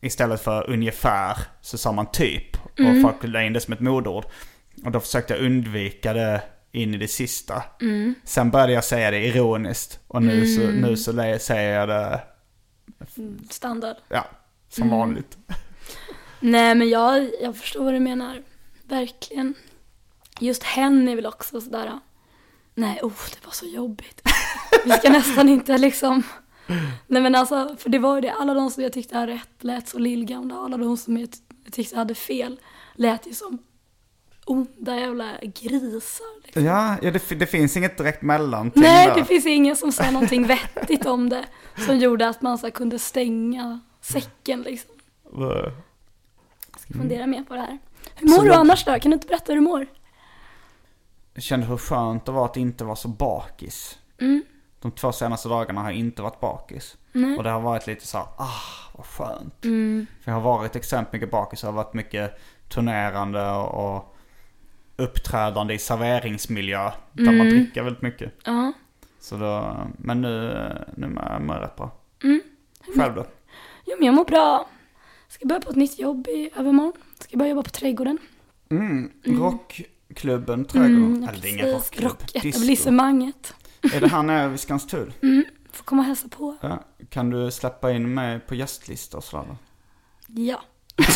[0.00, 2.56] istället för ungefär så sa man typ.
[2.64, 4.24] Och folk la in det som ett modord.
[4.84, 7.62] Och då försökte jag undvika det in i det sista.
[8.24, 10.00] Sen började jag säga det ironiskt.
[10.08, 12.20] Och nu, så, nu så säger jag det,
[13.50, 13.96] standard.
[14.08, 14.24] ja,
[14.68, 15.38] som vanligt.
[16.40, 18.42] Nej men jag, jag förstår vad du menar.
[18.82, 19.54] Verkligen.
[20.40, 21.98] Just hen är väl också sådär.
[22.74, 24.22] Nej, oh det var så jobbigt.
[24.84, 26.22] Vi ska nästan inte liksom.
[27.06, 28.32] Nej men alltså, för det var ju det.
[28.32, 30.54] Alla de som jag tyckte hade rätt lät så lillgamla.
[30.54, 32.60] Alla de som jag ty- jag tyckte hade fel
[32.94, 33.58] lät ju som
[34.44, 36.42] onda jävla grisar.
[36.44, 36.64] Liksom.
[36.64, 39.14] Ja, ja det, det finns inget direkt mellanting Nej, där.
[39.14, 41.44] det finns ingen som sa någonting vettigt om det.
[41.86, 44.94] Som gjorde att man så kunde stänga säcken liksom.
[46.88, 47.78] Ska fundera mer på det här.
[48.14, 48.98] Hur mår Så du annars då?
[49.00, 49.86] Kan du inte berätta hur du mår?
[51.34, 53.98] Jag kände hur skönt det var att inte vara så bakis.
[54.20, 54.44] Mm.
[54.80, 56.96] De två senaste dagarna har jag inte varit bakis.
[57.38, 59.64] Och det har varit lite så här, ah vad skönt.
[59.64, 60.06] Mm.
[60.22, 61.62] För jag har varit extremt mycket bakis.
[61.62, 64.14] Jag har varit mycket turnerande och,
[64.96, 66.90] uppträdande i serveringsmiljö.
[67.12, 67.38] Där Mm.
[67.38, 68.32] man dricker väldigt mycket.
[68.44, 68.72] Ja.
[69.20, 70.54] Så då, men nu,
[70.96, 71.90] nu mår jag rätt bra.
[72.24, 72.40] Mm.
[72.96, 73.26] Själv då?
[73.86, 74.66] Jo, men jag mår bra.
[75.28, 76.92] Ska börja på ett nytt jobb i övermorgon.
[77.20, 78.18] Ska börja jobba på trädgården.
[78.70, 80.96] Mm, rockklubben Trädgården.
[81.16, 82.10] Mm, Eller det är ingen rockklubb.
[82.10, 83.54] Rocketablissemanget.
[83.94, 85.12] Är det här nere vid Skanstull?
[85.72, 86.56] Får komma och hälsa på.
[86.60, 86.84] Ja.
[87.10, 89.56] Kan du släppa in mig på gästlista och sådär då?
[90.42, 90.62] Ja.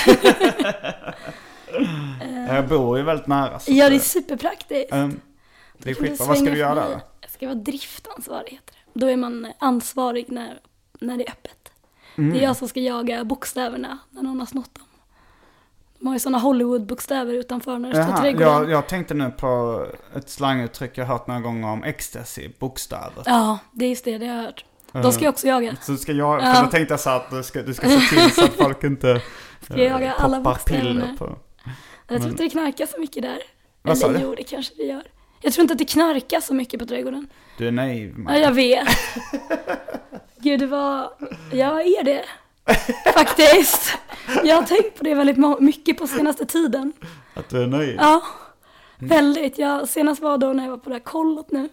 [2.48, 3.58] Jag bor ju väldigt nära.
[3.58, 4.92] så Ja, det är superpraktiskt.
[4.92, 5.20] ehm,
[5.78, 6.26] det är skitbra.
[6.26, 7.00] Vad ska du göra där?
[7.20, 9.00] Jag ska vara driftansvarig heter det.
[9.00, 10.60] Då är man ansvarig när,
[11.00, 11.71] när det är öppet.
[12.16, 12.36] Det Mm.
[12.38, 14.84] är jag som ska jaga bokstäverna när någon har snott dem.
[15.98, 18.48] De har ju sådana Hollywood-bokstäver utanför när det står trädgården.
[18.52, 19.84] jag, jag tänkte nu på
[20.16, 23.22] ett slanguttryck jag hört några gånger om ecstasy, bokstäver.
[23.26, 24.64] Ja, det är just det, det har jag hört.
[24.92, 25.76] De ska jag också jaga.
[25.82, 26.62] Så ska jag, för Ja.
[26.64, 29.20] då tänkte jag så att du ska, du ska se till så att folk inte
[29.60, 31.00] Ska jag jaga eh, alla bokstäverna?
[31.00, 31.38] piller på.
[32.08, 33.38] Jag tror inte det knarkar så mycket där.
[33.82, 35.02] Vad Eller jo, det kanske det gör.
[35.40, 37.26] Jag tror inte att det knarkar så mycket på trädgården.
[37.58, 38.14] Du är naiv.
[38.16, 38.40] Ja, man.
[38.40, 38.88] jag vet.
[40.42, 41.10] Gud, det var...
[41.52, 42.24] Jag är det.
[43.14, 43.98] Faktiskt.
[44.44, 46.92] Jag har tänkt på det väldigt mycket på senaste tiden.
[47.34, 47.96] Att du är naiv.
[48.00, 48.22] Ja,
[48.98, 49.58] väldigt.
[49.58, 51.68] Jag, senast var då när jag var på det här kollot nu.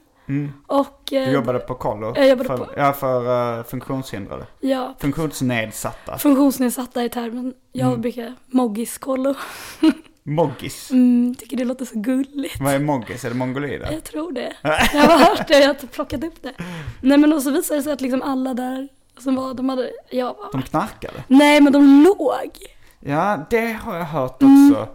[0.67, 1.13] Och...
[1.13, 2.13] eh, Du jobbade på kollo?
[2.15, 4.45] Jag jobbade för, på- Ja, för uh, funktionshindrade.
[4.59, 6.17] Ja, Funktionsnedsatta.
[6.17, 7.53] funktionsnedsatta i termen.
[7.71, 8.01] Jag Mm.
[8.01, 9.35] brukar moggis-kollo.
[10.29, 10.91] Moggis.
[10.91, 12.59] Mm, tycker det låter så gulligt.
[12.61, 13.25] Vad är moggis?
[13.25, 13.91] Är det mongolider?
[13.91, 14.53] Jag tror det.
[14.93, 16.53] Jag har hört det, jag har plockat upp det.
[17.01, 19.89] Nej men och så visade det sig att liksom alla där som var, de hade,
[20.09, 21.23] jag var, De knarkade?
[21.27, 22.51] nej men de låg.
[22.99, 24.71] Ja, det har jag hört Mm.
[24.71, 24.87] också.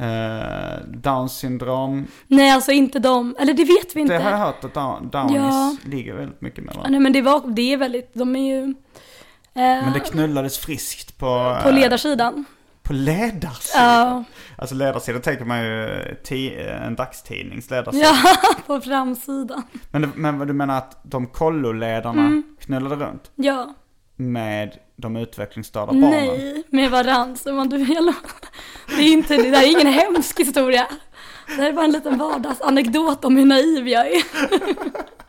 [0.00, 2.06] Eh, Downs syndrom.
[2.26, 4.14] Nej alltså inte de, eller det vet vi inte.
[4.14, 5.76] Det har jag hört att down, Ja.
[5.84, 8.62] ligger väldigt mycket med Ja, nej men det var, det är väldigt, de är ju
[8.62, 8.72] eh,
[9.54, 11.56] Men det knullades friskt på...
[11.62, 12.44] på ledarsidan.
[12.86, 13.82] På ledarsidan?
[13.84, 14.24] Ja,
[14.58, 15.88] Alltså ledarsidan tänker man ju
[16.86, 18.04] en dagstidnings ledarsida.
[18.04, 19.62] ja, på framsidan.
[19.90, 22.42] Men, men du menar att de kolloledarna Mm.
[22.60, 23.74] knullade runt Ja,
[24.16, 26.10] med de utvecklingsstörda barnen?
[26.10, 26.90] nej, med
[27.52, 28.12] man, du, lo-
[28.88, 30.86] det är inte, det är ingen hemsk historia.
[31.46, 34.22] Det här är bara en liten vardagsanekdot om hur naiv jag är.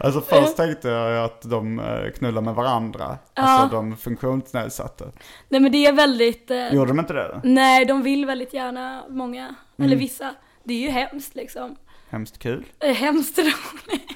[0.00, 3.18] Alltså först tänkte jag att de eh, knullar med varandra.
[3.34, 5.04] Alltså de funktionsnedsatta.
[5.48, 9.04] Nej men det är väldigt, eh, Gjorde de inte det nej de vill väldigt gärna,
[9.08, 9.86] många, Mm.
[9.86, 10.34] eller vissa.
[10.64, 11.76] Det är ju hemskt liksom.
[12.10, 12.64] Hemskt kul.
[12.80, 14.08] Hemskt roligt.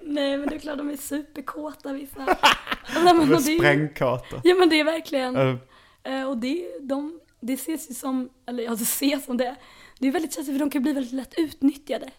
[0.00, 2.18] Nej men det är klart de är superkåta vissa.
[3.04, 4.40] Nej, men, det är- sprängkartor.
[4.44, 5.58] Ja men det är verkligen,
[6.02, 9.56] Eh, och det, de, det ses ju som, eller ja det ses som det.
[9.98, 12.10] Det är väldigt känsligt för de kan bli väldigt lätt utnyttjade.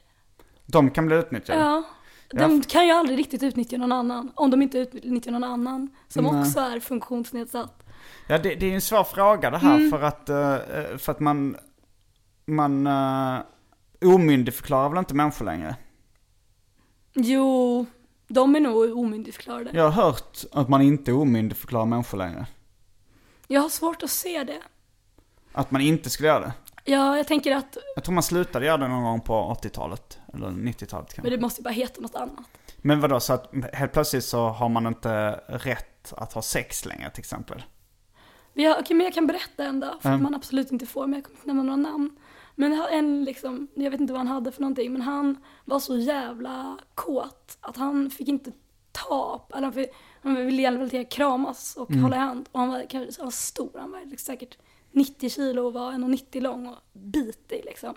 [0.68, 1.60] De kan bli utnyttjade.
[1.60, 1.84] Ja.
[2.30, 4.32] De kan ju aldrig riktigt utnyttja någon annan.
[4.36, 6.40] Om de inte utnyttjar någon annan som Nej.
[6.42, 7.84] också är funktionsnedsatt.
[8.28, 9.92] Ja, det, det är en svår fråga det här Mm.
[9.92, 11.58] för att, eh, för att man,
[12.46, 13.40] man uh,
[14.02, 15.76] omyndigförklarar väl inte människor längre?
[17.14, 17.86] Jo,
[18.28, 19.70] de är nog omyndigförklarade.
[19.74, 22.46] Jag har hört att man inte omyndigförklarar människor längre.
[23.48, 24.62] Jag har svårt att se det.
[25.52, 26.54] Att man inte skulle göra det.
[26.84, 30.20] Ja, jag tänker att Jag tror man slutade göra det någon gång på 80-talet.
[30.38, 31.22] Eller 90-talet kanske.
[31.22, 32.46] men det måste ju bara heta något annat.
[32.78, 37.10] Men vadå, så att helt plötsligt så har man inte rätt att ha sex längre
[37.10, 37.64] till exempel?
[38.56, 40.16] Har, okej, men jag kan berätta en då, för Ja.
[40.16, 42.18] att man absolut inte får, men jag kommer inte nämna några namn.
[42.56, 45.98] Men en liksom, jag vet inte vad han hade för någonting, men han var så
[45.98, 48.52] jävla kåt att han fick inte
[48.92, 49.90] ta, eller han, fick,
[50.22, 52.50] han ville gärna väl kramas och hålla i hand.
[52.52, 54.58] Och han var, kanske, var stor, han var liksom säkert
[54.92, 57.94] 90 kilo och var 1,90 lång och bitig liksom.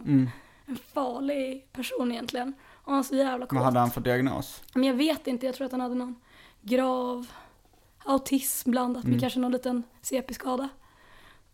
[0.70, 2.54] En farlig person egentligen.
[2.84, 3.56] Och han så jävla kåt.
[3.56, 4.62] Vad hade han för diagnos?
[4.74, 6.16] Men jag vet inte, jag tror att han hade någon
[6.60, 7.26] grav
[8.04, 10.68] autism blandat med kanske någon liten CP-skada.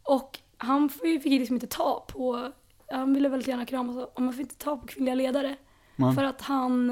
[0.03, 2.53] Och han fick liksom inte ta på,
[2.93, 5.57] han ville väldigt gärna kramas och man fick inte ta på kvinnliga ledare.
[5.97, 6.15] Nej.
[6.15, 6.91] För att han,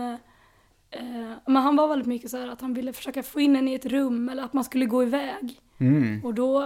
[0.91, 3.69] eh, men han var väldigt mycket så här att han ville försöka få in en
[3.69, 5.61] i ett rum eller att man skulle gå iväg.
[5.79, 6.25] Mm.
[6.25, 6.61] Och då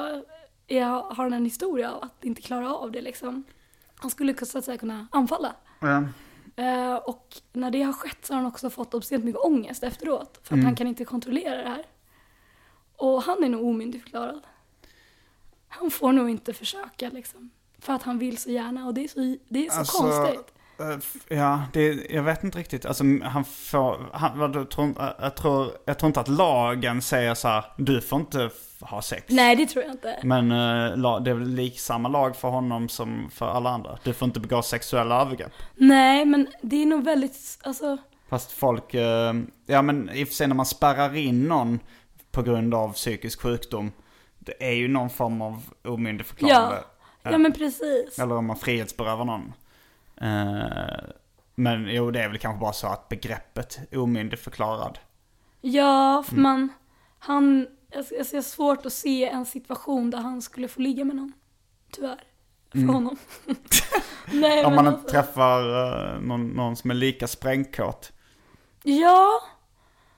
[0.68, 3.44] är, har han en historia av att inte klara av det liksom.
[3.98, 5.54] Han skulle så att säga kunna anfalla.
[5.80, 6.04] Ja.
[6.56, 10.40] Eh, och när det har skett så har han också fått obscent mycket ångest efteråt.
[10.42, 11.84] För att han kan inte kontrollera det här.
[12.96, 14.40] Och han är nog omyndigförklarad.
[15.68, 17.50] Han får nog inte försöka liksom.
[17.78, 20.54] För att han vill så gärna och det är så, det är så Alltså, konstigt.
[21.30, 22.86] Eh, Ja, det, jag vet inte riktigt.
[22.86, 27.34] Alltså han får, han, du, tror, jag, jag, tror, jag tror inte att lagen säger
[27.34, 28.50] så här, du får inte
[28.80, 29.24] ha sex.
[29.28, 30.18] Nej, det tror jag inte.
[30.22, 33.98] Men eh, det är väl lik samma lag för honom som för alla andra.
[34.04, 35.52] Du får inte begå sexuella övergrepp.
[35.74, 37.96] Nej, men det är nog väldigt, alltså,
[38.28, 39.34] Fast folk, eh,
[39.66, 41.80] ja men i och för sig när man spärrar in någon
[42.30, 43.92] på grund av psykisk sjukdom.
[44.38, 46.76] Det är ju någon form av omyndigförklarande.
[47.22, 47.30] ja.
[47.30, 48.18] Ja men precis.
[48.18, 49.52] Eller om man frihetsberövar någon.
[50.20, 51.04] Eh,
[51.54, 54.98] men jo, det är väl kanske bara så att begreppet omyndigförklarad.
[55.60, 56.42] Ja, för Mm.
[56.42, 56.68] man,
[57.18, 61.16] han, jag jag ser svårt att se en situation där han skulle få ligga med
[61.16, 61.32] någon.
[61.92, 62.24] Tyvärr.
[62.72, 63.16] För honom.
[64.32, 64.66] Nej, Mm.
[64.66, 65.60] Om man alltså, inte träffar
[66.14, 68.12] eh, någon, någon som är lika sprängkåt.
[68.82, 69.40] Ja,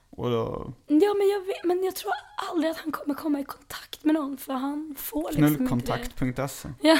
[0.09, 2.11] Och då, ja men, jag vet, men jag tror
[2.51, 6.69] aldrig att han kommer komma i kontakt med någon för han får liksom knullkontakt.se.
[6.81, 6.97] Ja.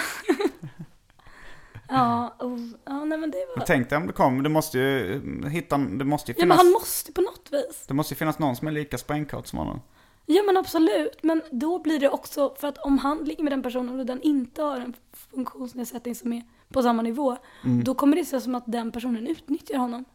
[1.90, 3.58] ja, och, ja, nej men det var...
[3.58, 6.46] Men tänk dig om det kommer, det måste ju eh, hitta, det måste ju Ja
[6.46, 7.86] men finnas, han måste på något vis.
[7.88, 9.82] det måste ju finnas någon som är lika sprängkåt som honom.
[10.26, 13.64] Ja men absolut, men då blir det också, för att om han ligger med den
[13.64, 14.94] personen och den inte har en
[15.36, 16.42] funktionsnedsättning som är
[16.74, 17.84] på samma nivå, Mm.
[17.84, 20.06] då kommer det se som att den personen utnyttjar honom.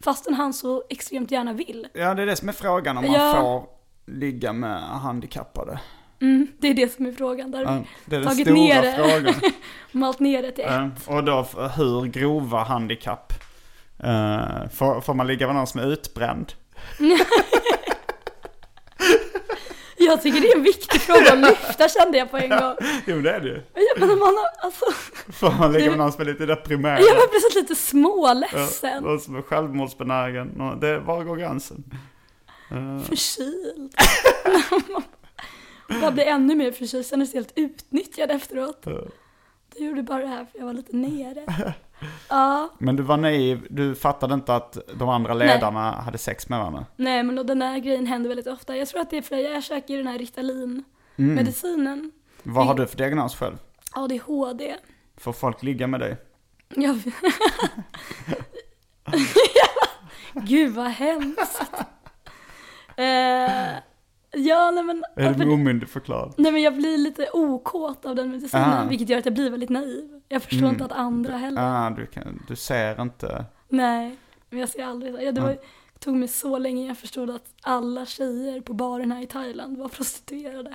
[0.00, 1.88] Fastän han så extremt gärna vill.
[1.94, 3.34] Ja, det är det som är frågan om man Ja.
[3.40, 3.68] får
[4.12, 5.80] ligga med handikappade.
[6.20, 7.50] Mm, det är det som är frågan.
[7.50, 8.92] Där har det är den Tagit stora ner det.
[8.92, 9.34] frågan.
[9.92, 11.08] malt ner det till ett.
[11.08, 11.42] Och då
[11.76, 13.32] hur grova handikapp?
[14.04, 16.52] Uh, får, får man ligga med någon som är utbränd?
[20.08, 22.74] Jag tycker det är en viktig fråga att lyfta kände jag på en gång.
[23.06, 23.62] Jo det är det ju.
[23.74, 24.84] Ja, men man har, alltså,
[25.32, 27.00] Får man ligga med någon som är lite deprimerad?
[27.00, 29.02] jag var precis lite Ja, småledsen.
[29.02, 30.78] någon som är självmordsbenägen.
[30.80, 31.84] Det, var går gränsen?
[33.08, 33.94] Förkyld.
[36.02, 38.84] Jag blev ännu mer förkyld, kändes helt utnyttjad efteråt.
[39.76, 41.44] Det gjorde bara det här för jag var lite nere.
[42.28, 46.58] Ja, Men du var naiv, du fattade inte att de andra ledarna hade sex med
[46.58, 46.86] varandra?
[46.96, 48.76] nej men och den här grejen händer väldigt ofta.
[48.76, 52.12] Jag tror att det är för att jag käkar den här Ritalin-medicinen.
[52.42, 53.56] Vad har du för diagnos själv?
[53.92, 54.76] ADHD.
[55.16, 56.16] Får folk ligga med dig?
[56.68, 57.00] Jag...
[60.32, 61.62] Gud vad hemskt.
[62.96, 63.78] Eh,
[64.32, 65.04] ja, nej men...
[65.16, 66.34] Är du omyndigförklarad?
[66.36, 68.88] Nej men jag blir lite okåt av den medicinen, Ah.
[68.88, 70.20] vilket gör att jag blir väldigt naiv.
[70.28, 70.70] Jag förstår Mm.
[70.72, 71.86] inte att andra heller.
[71.86, 73.44] Ah, du, kan, du ser inte.
[73.68, 74.16] Nej,
[74.50, 75.14] men jag ser aldrig.
[75.22, 75.58] Ja, det var,
[75.98, 79.88] tog mig så länge jag förstod att alla tjejer på baren här i Thailand var
[79.88, 80.74] prostituerade.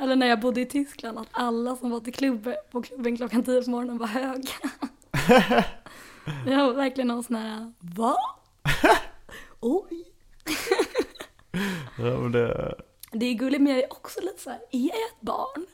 [0.00, 3.42] Eller när jag bodde i Tyskland, att alla som var till klubben, på klubben klockan
[3.42, 4.48] tio på morgonen var höga.
[6.46, 8.16] Jag var verkligen någon sån här, va?
[9.60, 10.04] Oj.
[11.98, 12.74] Ja, och det,
[13.12, 15.66] Det är gulligt men jag är också lite så här, är jag ett barn?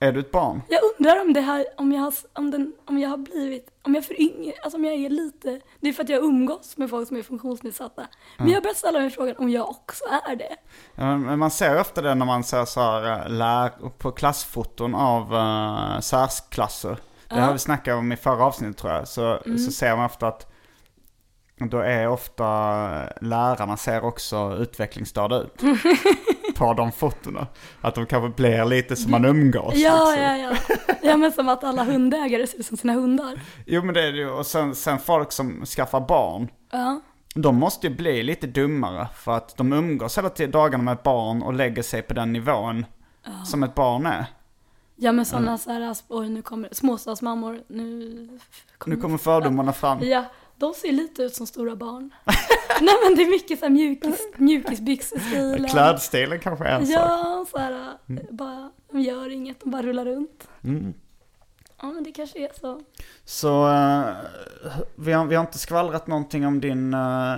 [0.00, 0.62] Är du ett barn?
[0.68, 3.94] Jag undrar om det här, om jag har, om den, om jag har blivit, om
[3.94, 7.08] jag föryngrar, alltså om jag är lite, det är för att jag umgås med folk
[7.08, 8.06] som är funktionsnedsatta.
[8.38, 10.56] Men jag har börjat ställa mig frågan om jag också är det.
[10.94, 14.94] Ja, men Man ser ofta det när man ser så här, eh, lär, på klassfoton
[14.94, 16.96] av uh, särklasser.
[17.28, 19.08] Det har vi snackat om i förra avsnittet tror jag.
[19.08, 20.52] Så, så ser man ofta att
[21.66, 22.44] då är ofta
[23.20, 25.62] lärarna ser också utvecklingsstörda ut.
[26.58, 27.46] på de fotona.
[27.80, 29.74] Att de kanske blir lite som man umgås.
[29.74, 30.24] Ja, liksom.
[30.24, 30.76] ja, ja.
[31.02, 33.40] Ja, men som att alla hundägare ser ut som sina hundar.
[33.66, 34.30] Jo men det är det ju.
[34.30, 36.48] Och sen, sen folk som skaffar barn.
[36.70, 37.00] Ja.
[37.34, 41.02] De måste ju bli lite dummare för att de umgås hela tiden dagarna med ett
[41.02, 42.86] barn och lägger sig på den nivån
[43.44, 44.26] som ett barn är.
[44.96, 48.38] Ja, men sådana så här, oj nu kommer småstadsmammor, nu
[48.86, 49.98] Nu kommer fördomarna fram.
[50.02, 50.24] Ja,
[50.58, 52.10] de ser lite ut som stora barn.
[52.80, 55.66] Nej men det är mycket så här mjukis, mjukisbyxestil.
[55.70, 56.96] Klädstilen kanske är en sak.
[56.96, 57.96] Ja, så här,
[58.30, 60.48] bara, de gör inget, de bara rullar runt.
[60.64, 60.94] Mm.
[61.80, 62.80] Ja, men det kanske är så.
[63.24, 64.02] Så eh,
[64.96, 67.34] vi, har, vi har inte skvallrat någonting om din eh,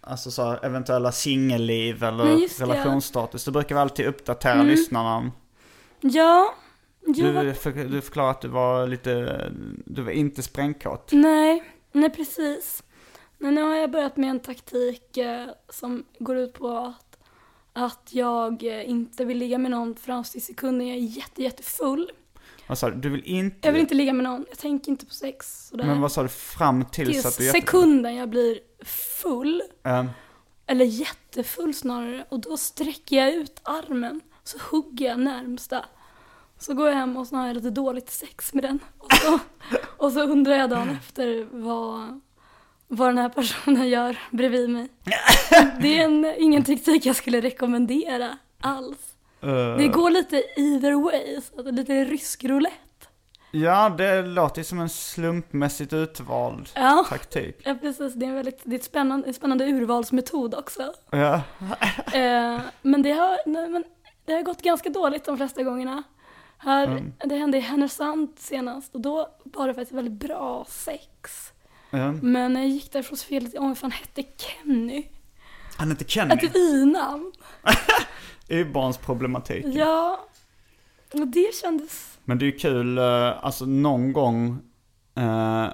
[0.00, 3.44] alltså så här, eventuella singelliv eller relationsstatus.
[3.44, 4.66] Det brukar vi alltid uppdatera Mm.
[4.66, 5.32] lyssnarna om.
[6.00, 6.54] Ja,
[7.06, 9.40] jo, Du, för, du förklarade att du var lite,
[9.86, 11.08] du var inte sprängkåt.
[11.12, 12.82] nej, nej precis.
[13.38, 17.18] Men nu har jag börjat med en taktik eh, som går ut på att,
[17.72, 22.10] att jag eh, inte vill ligga med någon fram till sekunden jag är jätte, jättefull.
[22.66, 22.96] Vad sa du?
[22.96, 23.56] Du vill inte?
[23.68, 25.68] Jag vill inte ligga med någon, jag tänker inte på sex.
[25.68, 25.84] Sådär.
[25.84, 26.28] Men vad sa du?
[26.28, 28.58] Fram till Till så att du är jätte- sekunden jag blir
[29.22, 30.08] full, Ehm,
[30.66, 35.84] eller jättefull snarare, och då sträcker jag ut armen, så hugger jag närmsta.
[36.62, 38.78] Så går jag hem och så har jag lite dåligt sex med den.
[38.98, 39.38] Och så,
[39.96, 42.20] och så undrar jag dagen efter vad,
[42.88, 44.88] vad den här personen gör bredvid mig.
[45.80, 49.14] Det är en, ingen taktik jag skulle rekommendera alls.
[49.40, 52.76] eh, Det går lite either way, så att det är lite rysk roulette.
[53.54, 57.06] Ja, det låter ju som en slumpmässigt utvald Ja.
[57.08, 57.56] taktik.
[57.64, 60.92] Ja precis, det är en väldigt det är ett spännande, en spännande urvalsmetod också.
[61.10, 61.34] Ja.
[62.12, 63.84] Eh, men, det har, nej, men
[64.24, 66.02] det har gått ganska dåligt de flesta gångerna.
[66.64, 67.12] Här, Mm.
[67.24, 71.52] Det hände i Härnösand senast och då var det faktiskt väldigt bra sex.
[71.90, 72.12] Ja.
[72.12, 75.06] Men när jag gick därifrån så fick jag för han hette Kenny.
[75.76, 76.34] Han heter Kenny.
[76.34, 77.32] Ett i-namn.
[78.48, 79.64] Y-barnsproblematik.
[79.74, 80.26] Ja,
[81.12, 82.18] och det kändes...
[82.24, 84.58] Men det är ju kul, eh, alltså någon gång
[85.16, 85.66] eh,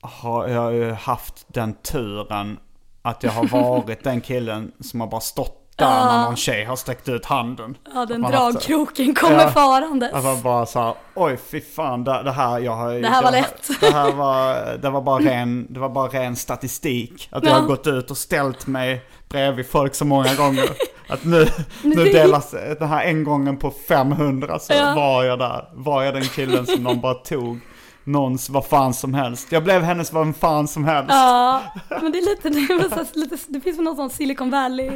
[0.00, 2.58] har jag ju haft den turen
[3.02, 6.76] att jag har varit den killen som har bara stått där när någon tjej har
[6.76, 7.76] sträckt ut handen.
[7.94, 9.50] Ja, den Man dragkroken kommer Ja.
[9.50, 10.12] farandes.
[10.12, 13.30] Alltså bara så här, oj fy fan, det, det här, jag har Det här var
[13.30, 13.68] lätt.
[13.80, 17.28] Det här var, det var bara ren, det var bara ren statistik.
[17.32, 17.56] Att jag Ja.
[17.60, 20.68] har gått ut och ställt mig bredvid folk så många gånger.
[21.08, 21.46] Att nu,
[21.82, 24.94] nu delas den här en gången på 500 så Ja.
[24.94, 25.64] var jag där.
[25.72, 27.60] Var jag den killen som någon bara tog
[28.04, 29.52] någons vad fan som helst.
[29.52, 31.10] Jag blev hennes vad fan som helst.
[31.10, 34.50] Ja, men det är lite, det, är så lite, det finns väl någon sån Silicon
[34.50, 34.90] Valley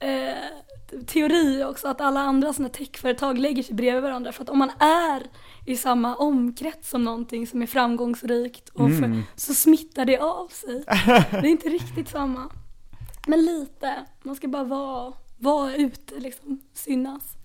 [0.00, 4.32] eh, teori också, att alla andra sådana techföretag lägger sig bredvid varandra.
[4.32, 5.22] För att om man är
[5.66, 10.84] i samma omkrets som någonting som är framgångsrikt och för, så smittar det av sig.
[11.30, 12.50] Det är inte riktigt samma.
[13.26, 17.36] Men lite, man ska bara vara, vara ute liksom, synas.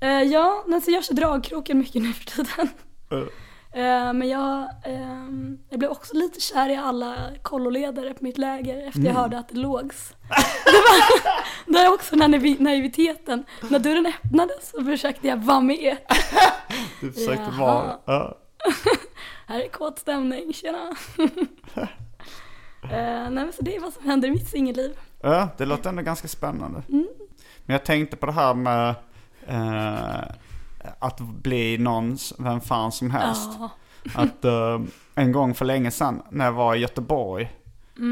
[0.00, 2.68] Eh, ja, så jag kör dragkroken mycket nu för tiden.
[3.74, 8.86] Eh, men jag, ehm, jag blev också lite kär i alla kolloledare på mitt läger
[8.88, 10.14] efter jag hörde att det lågs.
[10.64, 13.44] det var det är också den här naiv- naiviteten.
[13.70, 15.96] När dörren öppnades så försökte jag vara med.
[17.00, 17.58] Du försökte Jaha.
[17.58, 17.96] vara...
[18.04, 18.38] Ja.
[19.46, 20.96] Här är kåt stämning, tjena.
[22.82, 24.98] Eh, nej men så det är vad som händer i mitt singelliv.
[25.22, 26.82] Ja, det låter ändå ganska spännande.
[26.88, 27.08] Mm.
[27.66, 28.94] Men jag tänkte på det här med
[29.46, 30.34] eh,
[30.98, 33.50] att bli någons, vem fan som helst.
[33.58, 33.70] Ja.
[34.14, 34.80] Att eh,
[35.14, 37.52] en gång för länge sedan när jag var i Göteborg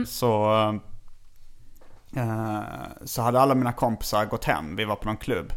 [0.07, 0.53] så,
[2.17, 2.61] eh,
[3.05, 4.77] så hade alla mina kompisar gått hem.
[4.77, 5.53] Vi var på någon klubb.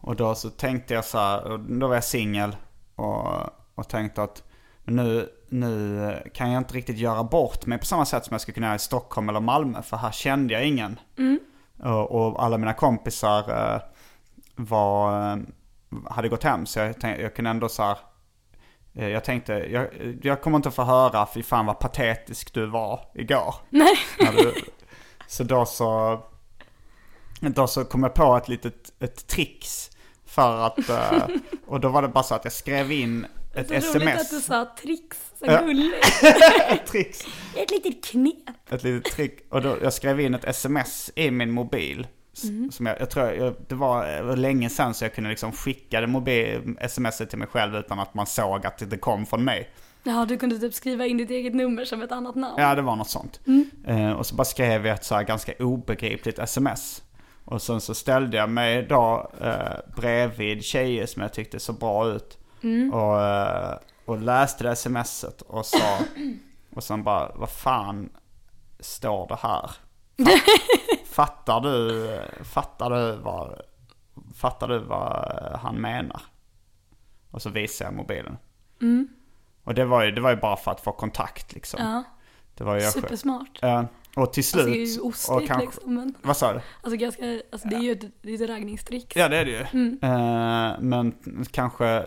[0.00, 2.56] Och då så tänkte jag så här, då var jag singel
[2.94, 3.26] och,
[3.74, 4.42] och tänkte att
[4.84, 8.54] nu, nu kan jag inte riktigt göra bort mig på samma sätt som jag skulle
[8.54, 9.82] kunna göra i Stockholm eller Malmö.
[9.82, 10.98] För här kände jag ingen.
[11.82, 13.80] Och, och alla mina kompisar eh,
[14.56, 15.36] var,
[16.10, 16.66] hade gått hem.
[16.66, 17.98] Så jag, tänkte, jag kunde ändå så här,
[18.94, 19.88] eh, jag tänkte, jag,
[20.22, 23.54] jag kommer inte få höra, fy fan vad patetisk du var igår.
[23.70, 23.96] Nej.
[24.18, 24.54] Du,
[25.26, 26.20] så då så,
[27.40, 29.90] då så kom jag på ett litet ett tricks
[30.26, 31.26] för att, eh,
[31.66, 34.36] och då var det bara så att jag skrev in ett Så roligt att du
[34.36, 34.44] sms.
[34.46, 35.60] sa tricks, så Ja.
[35.62, 36.06] gulligt.
[36.86, 37.26] Tricks.
[37.56, 38.70] Ett litet knep.
[38.70, 39.46] Ett litet trick.
[39.50, 42.06] Och då, jag skrev in ett sms i min mobil.
[42.36, 45.52] S- Som jag, jag tror jag, det var var länge sedan så jag kunde liksom
[45.52, 49.44] skicka det mobil, sms till mig själv utan att man såg att det kom från
[49.44, 49.70] mig.
[50.02, 52.54] Ja, du kunde typ skriva in ditt eget nummer som ett annat namn.
[52.58, 53.40] Ja, det var något sånt.
[53.86, 57.02] Eh, och så bara skrev jag ett så här ganska obegripligt sms.
[57.44, 62.08] Och sen så ställde jag mig då eh, bredvid tjejer som jag tyckte så bra
[62.08, 62.38] ut.
[62.92, 63.74] Och, eh,
[64.04, 65.98] och läste det smset och sa,
[66.74, 68.08] och sen bara, vad fan
[68.80, 69.70] står det här?
[71.16, 73.60] Fatt- Fattar du, fattar du vad,
[74.34, 76.20] fattar du vad han menar?
[77.30, 78.36] Och så visade jag mobilen.
[79.64, 81.80] Och det var, ju, det var ju bara för att få kontakt liksom.
[81.82, 82.02] Ja,
[82.54, 83.02] Det var ju jag själv.
[83.02, 83.58] supersmart.
[83.62, 83.84] Eh,
[84.16, 84.60] och till slut...
[84.62, 86.60] Alltså det är ju ostigt liksom, men Vad sa du?
[86.82, 89.12] alltså ganska, alltså det är ju ett, det är ett raggningstrick.
[89.16, 89.66] Ja det är det ju.
[89.72, 89.98] Mm.
[90.02, 91.14] Eh, men
[91.50, 92.04] kanske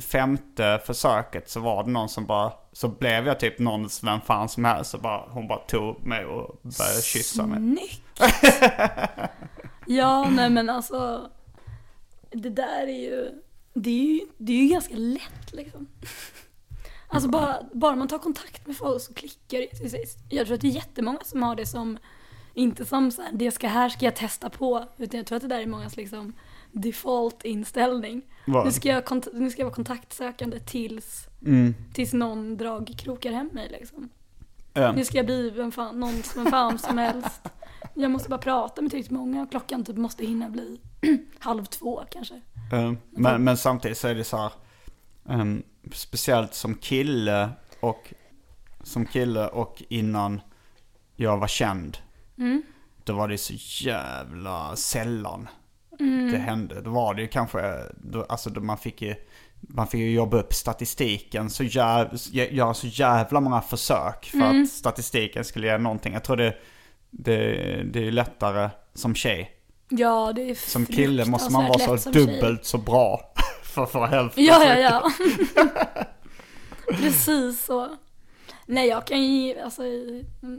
[0.00, 2.52] femte försöket så var det någon som bara...
[2.72, 4.90] Så blev jag typ någon, vem fan som helst.
[4.90, 7.58] Så bara, hon bara tog mig och började kyssa mig.
[7.58, 8.02] Snyggt!
[9.86, 11.30] ja, nej men alltså.
[12.30, 13.30] Det där är ju,
[13.74, 15.86] det är ju, det är ju ganska lätt liksom.
[17.10, 20.18] Alltså bara, bara man tar kontakt med folk så klickar det till sist.
[20.28, 21.98] Jag tror att det är jättemånga som har det som,
[22.54, 24.84] inte som så här, det ska här ska jag testa på.
[24.96, 26.32] Utan jag tror att det där är mångas liksom
[26.72, 28.22] default inställning.
[28.46, 28.66] Vad?
[28.66, 31.74] Nu ska, jag kont- nu ska jag vara kontaktsökande tills, Mm.
[31.94, 34.08] tills någon dragkrokar hem mig liksom.
[34.74, 34.92] Ja.
[34.92, 37.42] Nu ska jag bli vem fan, någon som fan som helst.
[37.94, 40.80] Jag måste bara prata med tillräckligt många och klockan typ måste hinna bli
[41.38, 42.34] halv två kanske.
[42.72, 44.52] Eh, men, men samtidigt så är det så här.
[45.28, 45.62] ehm,
[45.92, 48.14] speciellt som kille och
[48.82, 50.40] som kille och innan
[51.16, 51.98] jag var känd.
[53.04, 55.48] Då var det så jävla sällan
[56.32, 56.80] det hände.
[56.80, 59.14] Då var det ju kanske, då, alltså då man fick ju
[59.60, 64.68] man fick ju jobba upp statistiken så jäv, göra så jävla många försök för att
[64.68, 66.12] statistiken skulle ge någonting.
[66.12, 66.54] Jag tror det,
[67.10, 67.42] det,
[67.92, 69.50] det är ju lättare som tjej.
[69.88, 73.20] Ja, det är Som kille måste man vara så dubbelt så bra
[73.62, 74.44] för att få hälften.
[74.44, 75.10] Ja, ja, ja.
[76.92, 77.96] Precis så.
[78.66, 79.82] Nej, jag kan ju, alltså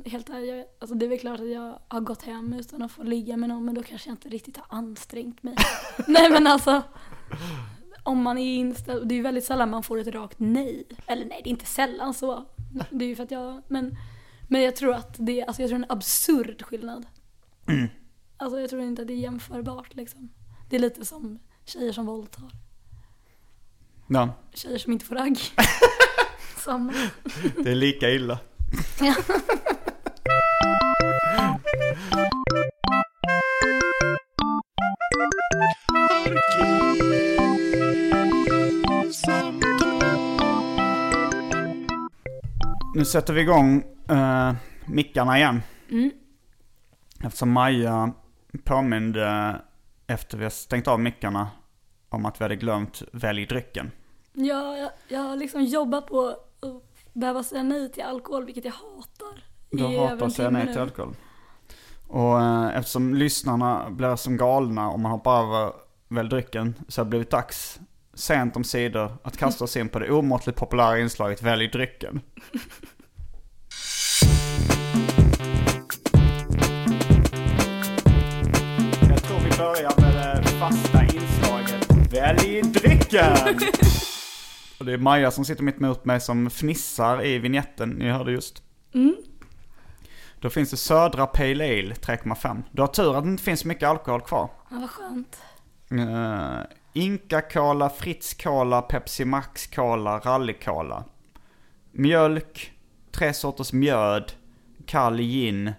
[0.06, 3.04] helt ärligt, alltså det är väl klart att jag har gått hem utan att få
[3.04, 5.56] ligga med någon, men då kanske jag inte riktigt har ansträngt mig.
[6.08, 6.82] nej, men alltså.
[8.04, 10.84] Om man är inställd, det är ju väldigt sällan man får ett rakt nej.
[11.08, 12.46] Eller nej, det är inte sällan så.
[12.90, 13.98] Det är ju för att jag, men,
[14.52, 17.06] men jag tror att det, alltså jag tror det är en absurd skillnad.
[18.38, 20.30] Alltså jag tror inte att det är jämförbart liksom.
[20.70, 22.52] Det är lite som tjejer som våldtar.
[24.08, 25.40] Ja, Tjejer som inte får ragg.
[26.58, 26.94] Samma.
[27.64, 28.40] det är lika illa.
[29.02, 29.16] Ja.
[42.96, 44.54] Nu sätter vi igång uh,
[44.86, 45.62] mickarna igen.
[45.90, 46.12] Mm.
[47.24, 48.14] Eftersom Maja
[48.64, 49.56] påminde
[50.08, 51.48] efter vi har stängt av mickarna
[52.10, 53.92] om att vi hade glömt välj drycken.
[54.34, 58.72] Ja, jag, jag har liksom jobbat på att behöva säga nej till alkohol, vilket jag
[58.72, 59.44] hatar.
[59.72, 61.16] Du hatar att säga nej till alkohol.
[62.08, 65.74] Och eh, eftersom lyssnarna blir som galna om man hoppar över
[66.08, 67.80] välj drycken så har det blivit dags
[68.14, 72.22] sent om sidor att kasta oss in på det omåttligt populära inslaget välj drycken.
[79.60, 83.34] Börjar med det fasta inslaget välj drycken.
[84.80, 88.32] Och det är Maja som sitter mitt emot mig som fnissar i vignetten ni hörde
[88.32, 88.64] just.
[90.40, 92.64] Då finns det Södra Pale Ale 3,5.
[92.72, 94.50] Du har tur att det inte finns mycket alkohol kvar.
[94.70, 95.42] Ja, vad skönt.
[95.92, 96.62] Uh,
[96.94, 101.04] Inca Cola, Fritz Cola, Pepsi Max Cola, Rally Cola.
[101.92, 102.74] Mjölk,
[103.12, 104.32] tre sorters mjöd,
[104.86, 105.74] kall gin.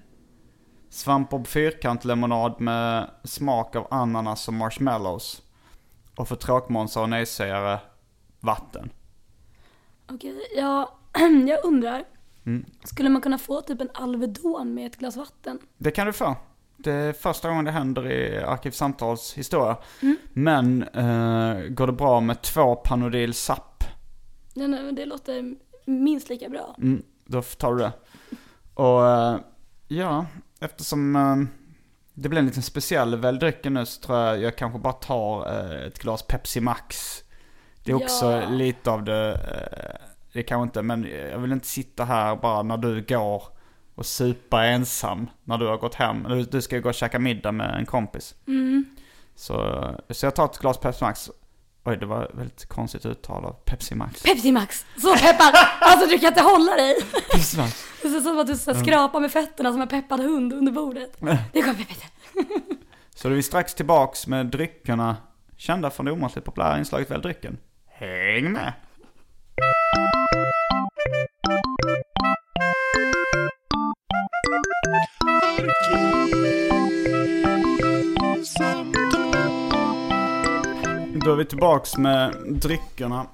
[0.90, 5.42] Svampbob fyrkantlemonad med smak av ananas och marshmallows.
[6.16, 7.78] Och för tråkmånsar och nejsägare,
[8.40, 8.90] vatten.
[10.10, 10.98] Okej, ja,
[11.48, 12.04] jag undrar.
[12.84, 15.58] Skulle man kunna få typ en Alvedon med ett glas vatten?
[15.78, 16.36] Det kan du få.
[16.76, 19.76] Det är första gången det händer i Arkivsamtals historia.
[20.32, 23.84] Men eh, går det bra med två Panodil SAP,
[24.54, 26.74] Nej, nej, men det låter minst lika bra.
[26.78, 27.92] mm, då tar du det.
[28.74, 29.36] Och eh,
[29.90, 30.26] ja,
[30.60, 31.36] eftersom eh,
[32.14, 35.86] det blir en liten speciell väldrycken nu så tror jag jag kanske bara tar eh,
[35.86, 37.18] ett glas Pepsi Max.
[37.84, 38.48] Det är också Ja.
[38.48, 42.76] lite av det, eh, det kanske inte, men jag vill inte sitta här bara när
[42.76, 43.42] du går
[43.94, 46.22] och supa ensam när du har gått hem.
[46.28, 48.34] Du, du ska ju gå och käka middag med en kompis.
[49.34, 51.30] Så, så jag tar ett glas Pepsi Max.
[51.84, 54.22] Oj, det var väldigt konstigt uttal av Pepsi Max.
[54.22, 54.86] Pepsi Max!
[54.96, 55.54] Så peppad!
[55.80, 56.94] Alltså du kan inte hålla dig!
[57.32, 57.84] Pepsi Max.
[58.02, 60.52] Det ser ut som att du så här skrapar med fötterna som en peppad hund
[60.52, 61.16] under bordet.
[61.52, 62.06] Det kommer Peppe.
[63.14, 65.16] Så då är vi strax tillbaks med dryckerna
[65.56, 67.58] kända från det omåttligt populära inslaget Välj drycken.
[67.86, 68.72] Häng med!
[81.24, 83.26] Då är vi tillbaks med dryckerna.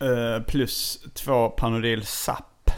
[0.00, 2.70] Eh, plus två Panodil SAP.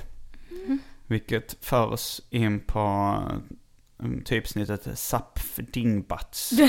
[1.06, 3.14] Vilket för oss in på
[3.98, 6.50] um, typsnittet SAP Dingbats.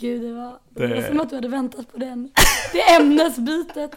[0.00, 0.86] Gud, det var, det...
[0.86, 2.30] Det- var som att du hade väntat på den,
[2.72, 3.90] det ämnesbytet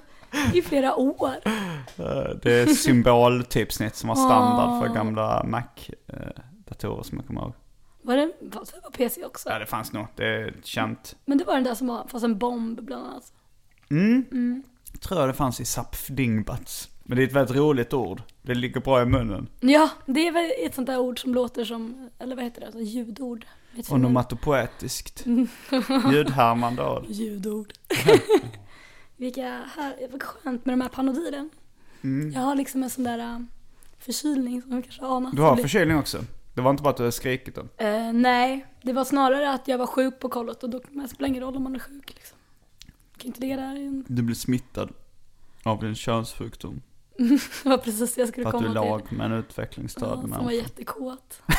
[0.54, 1.32] i flera år.
[1.46, 7.54] Eh, Det är symboltypsnitt som var standard för gamla Mac-datorer som jag kommer ihåg.
[8.04, 9.50] Var det, fast det var PC också?
[9.50, 10.08] Ja, det fanns nog.
[10.16, 11.16] Det är känt.
[11.26, 13.34] Men det var den där som var, fast en bomb bland annat.
[13.92, 14.64] Mm.
[15.00, 16.90] Tror jag det fanns i SAP Dingbats.
[17.04, 18.22] Men det är ett väldigt roligt ord.
[18.42, 19.48] Det ligger bra i munnen.
[19.60, 22.66] Ja, det är väl ett sånt där ord som låter som, eller vad heter det,
[22.66, 23.46] alltså ljudord.
[23.90, 25.26] Onomatopoetiskt.
[26.12, 27.06] Ljudhärmande ord.
[27.08, 27.74] Ljudord.
[29.18, 31.50] Vilka här, vad skönt med de här panodilen.
[32.34, 33.40] Jag har liksom en sån där äh,
[34.00, 35.32] förkylning som du kanske anar.
[35.32, 36.18] Du har förkylning också.
[36.54, 37.70] Det var inte bara att du hade skrikit den.
[37.78, 41.10] Eh, nej, det var snarare att jag var sjuk på kollot och då men det
[41.10, 42.38] spelar ingen roll om man är sjuk liksom.
[43.18, 44.06] Kan inte ligga där i en...
[44.08, 44.90] Du blev smittad
[45.64, 46.82] av din könssjukdom.
[47.18, 49.18] Det var precis det jag skulle För att du komma låg till.
[49.18, 51.42] med en Ja, utvecklingsstörd som var jättekåt.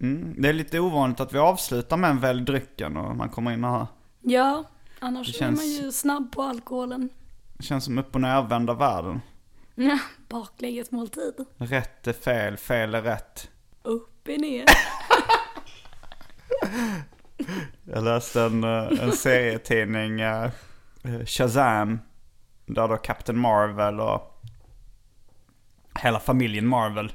[0.00, 0.34] Mm.
[0.42, 3.64] Det är lite ovanligt att vi avslutar med en välj drycken och man kommer in
[3.64, 3.86] här.
[4.20, 4.64] Ja,
[4.98, 7.08] annars Det är känns- man ju snabb på alkoholen.
[7.56, 9.20] Det känns som upp och nervända världen.
[9.78, 9.98] Ja,
[10.28, 11.34] baklängesmåltid.
[11.56, 13.50] Rätt är fel, fel är rätt.
[13.82, 14.64] Upp i ner.
[17.84, 20.44] Jag läste en, eh, en serietidning, eh,
[21.04, 21.98] eh, Shazam,
[22.66, 24.42] där då Captain Marvel och
[26.02, 27.12] hela familjen Marvel.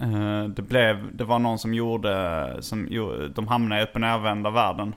[0.00, 4.00] eh, Det, blev, det var någon som gjorde, som, gjorde- de hamnade i upp och
[4.00, 4.94] nervända världen.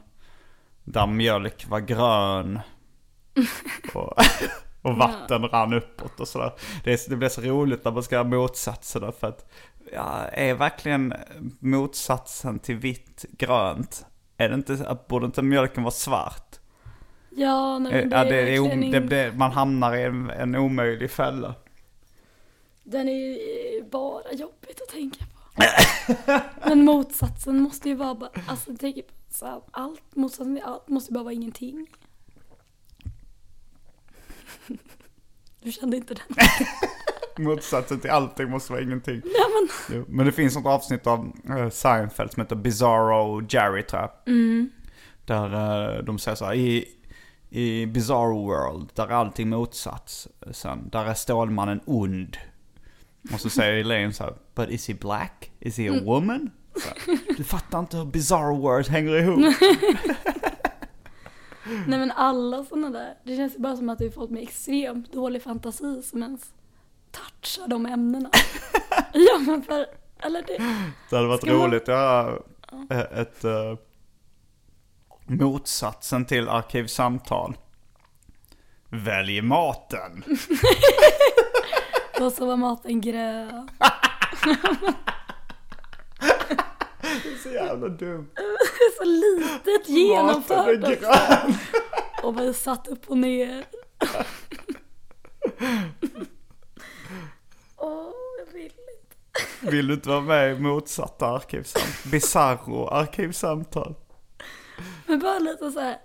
[0.83, 2.59] Där mjölk var grön.
[3.93, 4.13] Och,
[4.87, 6.51] och vatten rann uppåt och sådär.
[6.83, 9.51] Det, är, det blir så roligt när man ska ha motsatserna för att
[9.93, 11.13] ja, är verkligen
[11.59, 14.05] motsatsen till vitt grönt?
[14.37, 16.55] Är det inte, borde inte mjölken vara svart?
[17.29, 20.03] Ja, nej, Eh, men det ja, är det är, o- det, det, man hamnar i
[20.03, 21.53] en, en omöjlig fälla.
[22.83, 25.61] Den är ju bara jobbigt att tänka på.
[26.69, 31.11] Men motsatsen måste ju vara bara, alltså på så här, allt, motsatsen till allt måste
[31.11, 31.87] ju bara vara ingenting.
[35.63, 36.47] Du kände inte den?
[37.45, 39.21] Motsatsen till allting måste vara ingenting.
[39.23, 43.83] Ja men, Jo, men det finns något avsnitt av uh, Seinfeld som heter Bizarro Jerry
[43.83, 44.11] tror jag.
[45.25, 45.53] Där
[45.97, 46.85] eh, de säger så här, i,
[47.49, 50.27] i Bizarro World, där är allting motsats.
[50.51, 52.37] Sen, där är Stålmannen ond.
[53.33, 55.51] Och så säger Elaine så här, but is he black?
[55.59, 56.49] Is he a woman?
[56.75, 59.39] Så här, du fattar inte hur Bizarro World hänger ihop.
[61.87, 64.43] nej men alla sådana där, det känns ju bara som att det är folk med
[64.43, 66.41] extremt dålig fantasi som ens
[67.11, 68.29] touchar de ämnena.
[69.13, 69.85] ja men för,
[70.19, 70.57] eller det,
[71.09, 72.37] Det hade varit Ska man- roligt göra
[72.89, 73.75] eh, ett uh,
[75.25, 77.57] motsatsen till arkivsamtal.
[78.89, 80.23] Välj maten.
[82.21, 83.69] och så var maten grön.
[87.01, 88.29] Det är så jävla dumt.
[88.97, 91.11] Så litet genomfört också.
[92.23, 93.65] Och var satt upp och ner.
[97.77, 99.71] Åh, jag vill inte.
[99.71, 102.11] Vill du inte vara med i motsatta arkivsamtal?
[102.11, 103.95] Bizarro arkivsamtal.
[105.07, 105.97] Men bara lite så här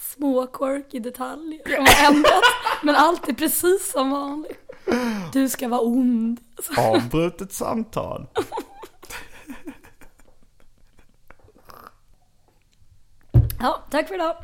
[0.00, 2.48] små quirky detaljer som har ändrats.
[2.82, 4.72] Men allt är precis som vanligt.
[5.32, 6.40] Du ska vara ond.
[6.78, 8.26] Avbrutet samtal.
[13.60, 14.36] ja, tack för idag.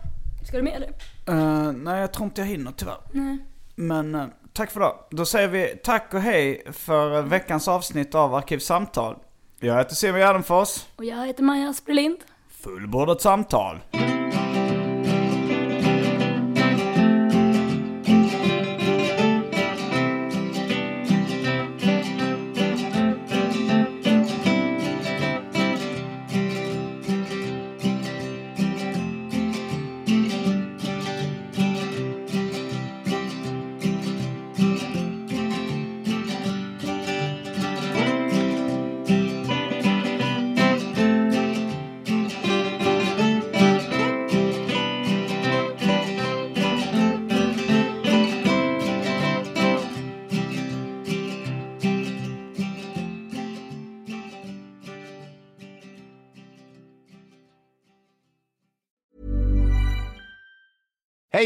[0.47, 0.89] Ska du med eller?
[1.27, 2.97] Eh, nej, jag tror inte jag hinner tyvärr.
[3.13, 3.39] Nej.
[3.75, 4.97] Men eh, tack för idag.
[5.11, 9.17] Då säger vi tack och hej för eh, veckans avsnitt av Arkivsamtal.
[9.61, 10.87] Jag heter Simon Gärdenfors.
[10.97, 12.19] Och jag heter Maja Asperlind.
[12.49, 13.81] Fullbordat samtal.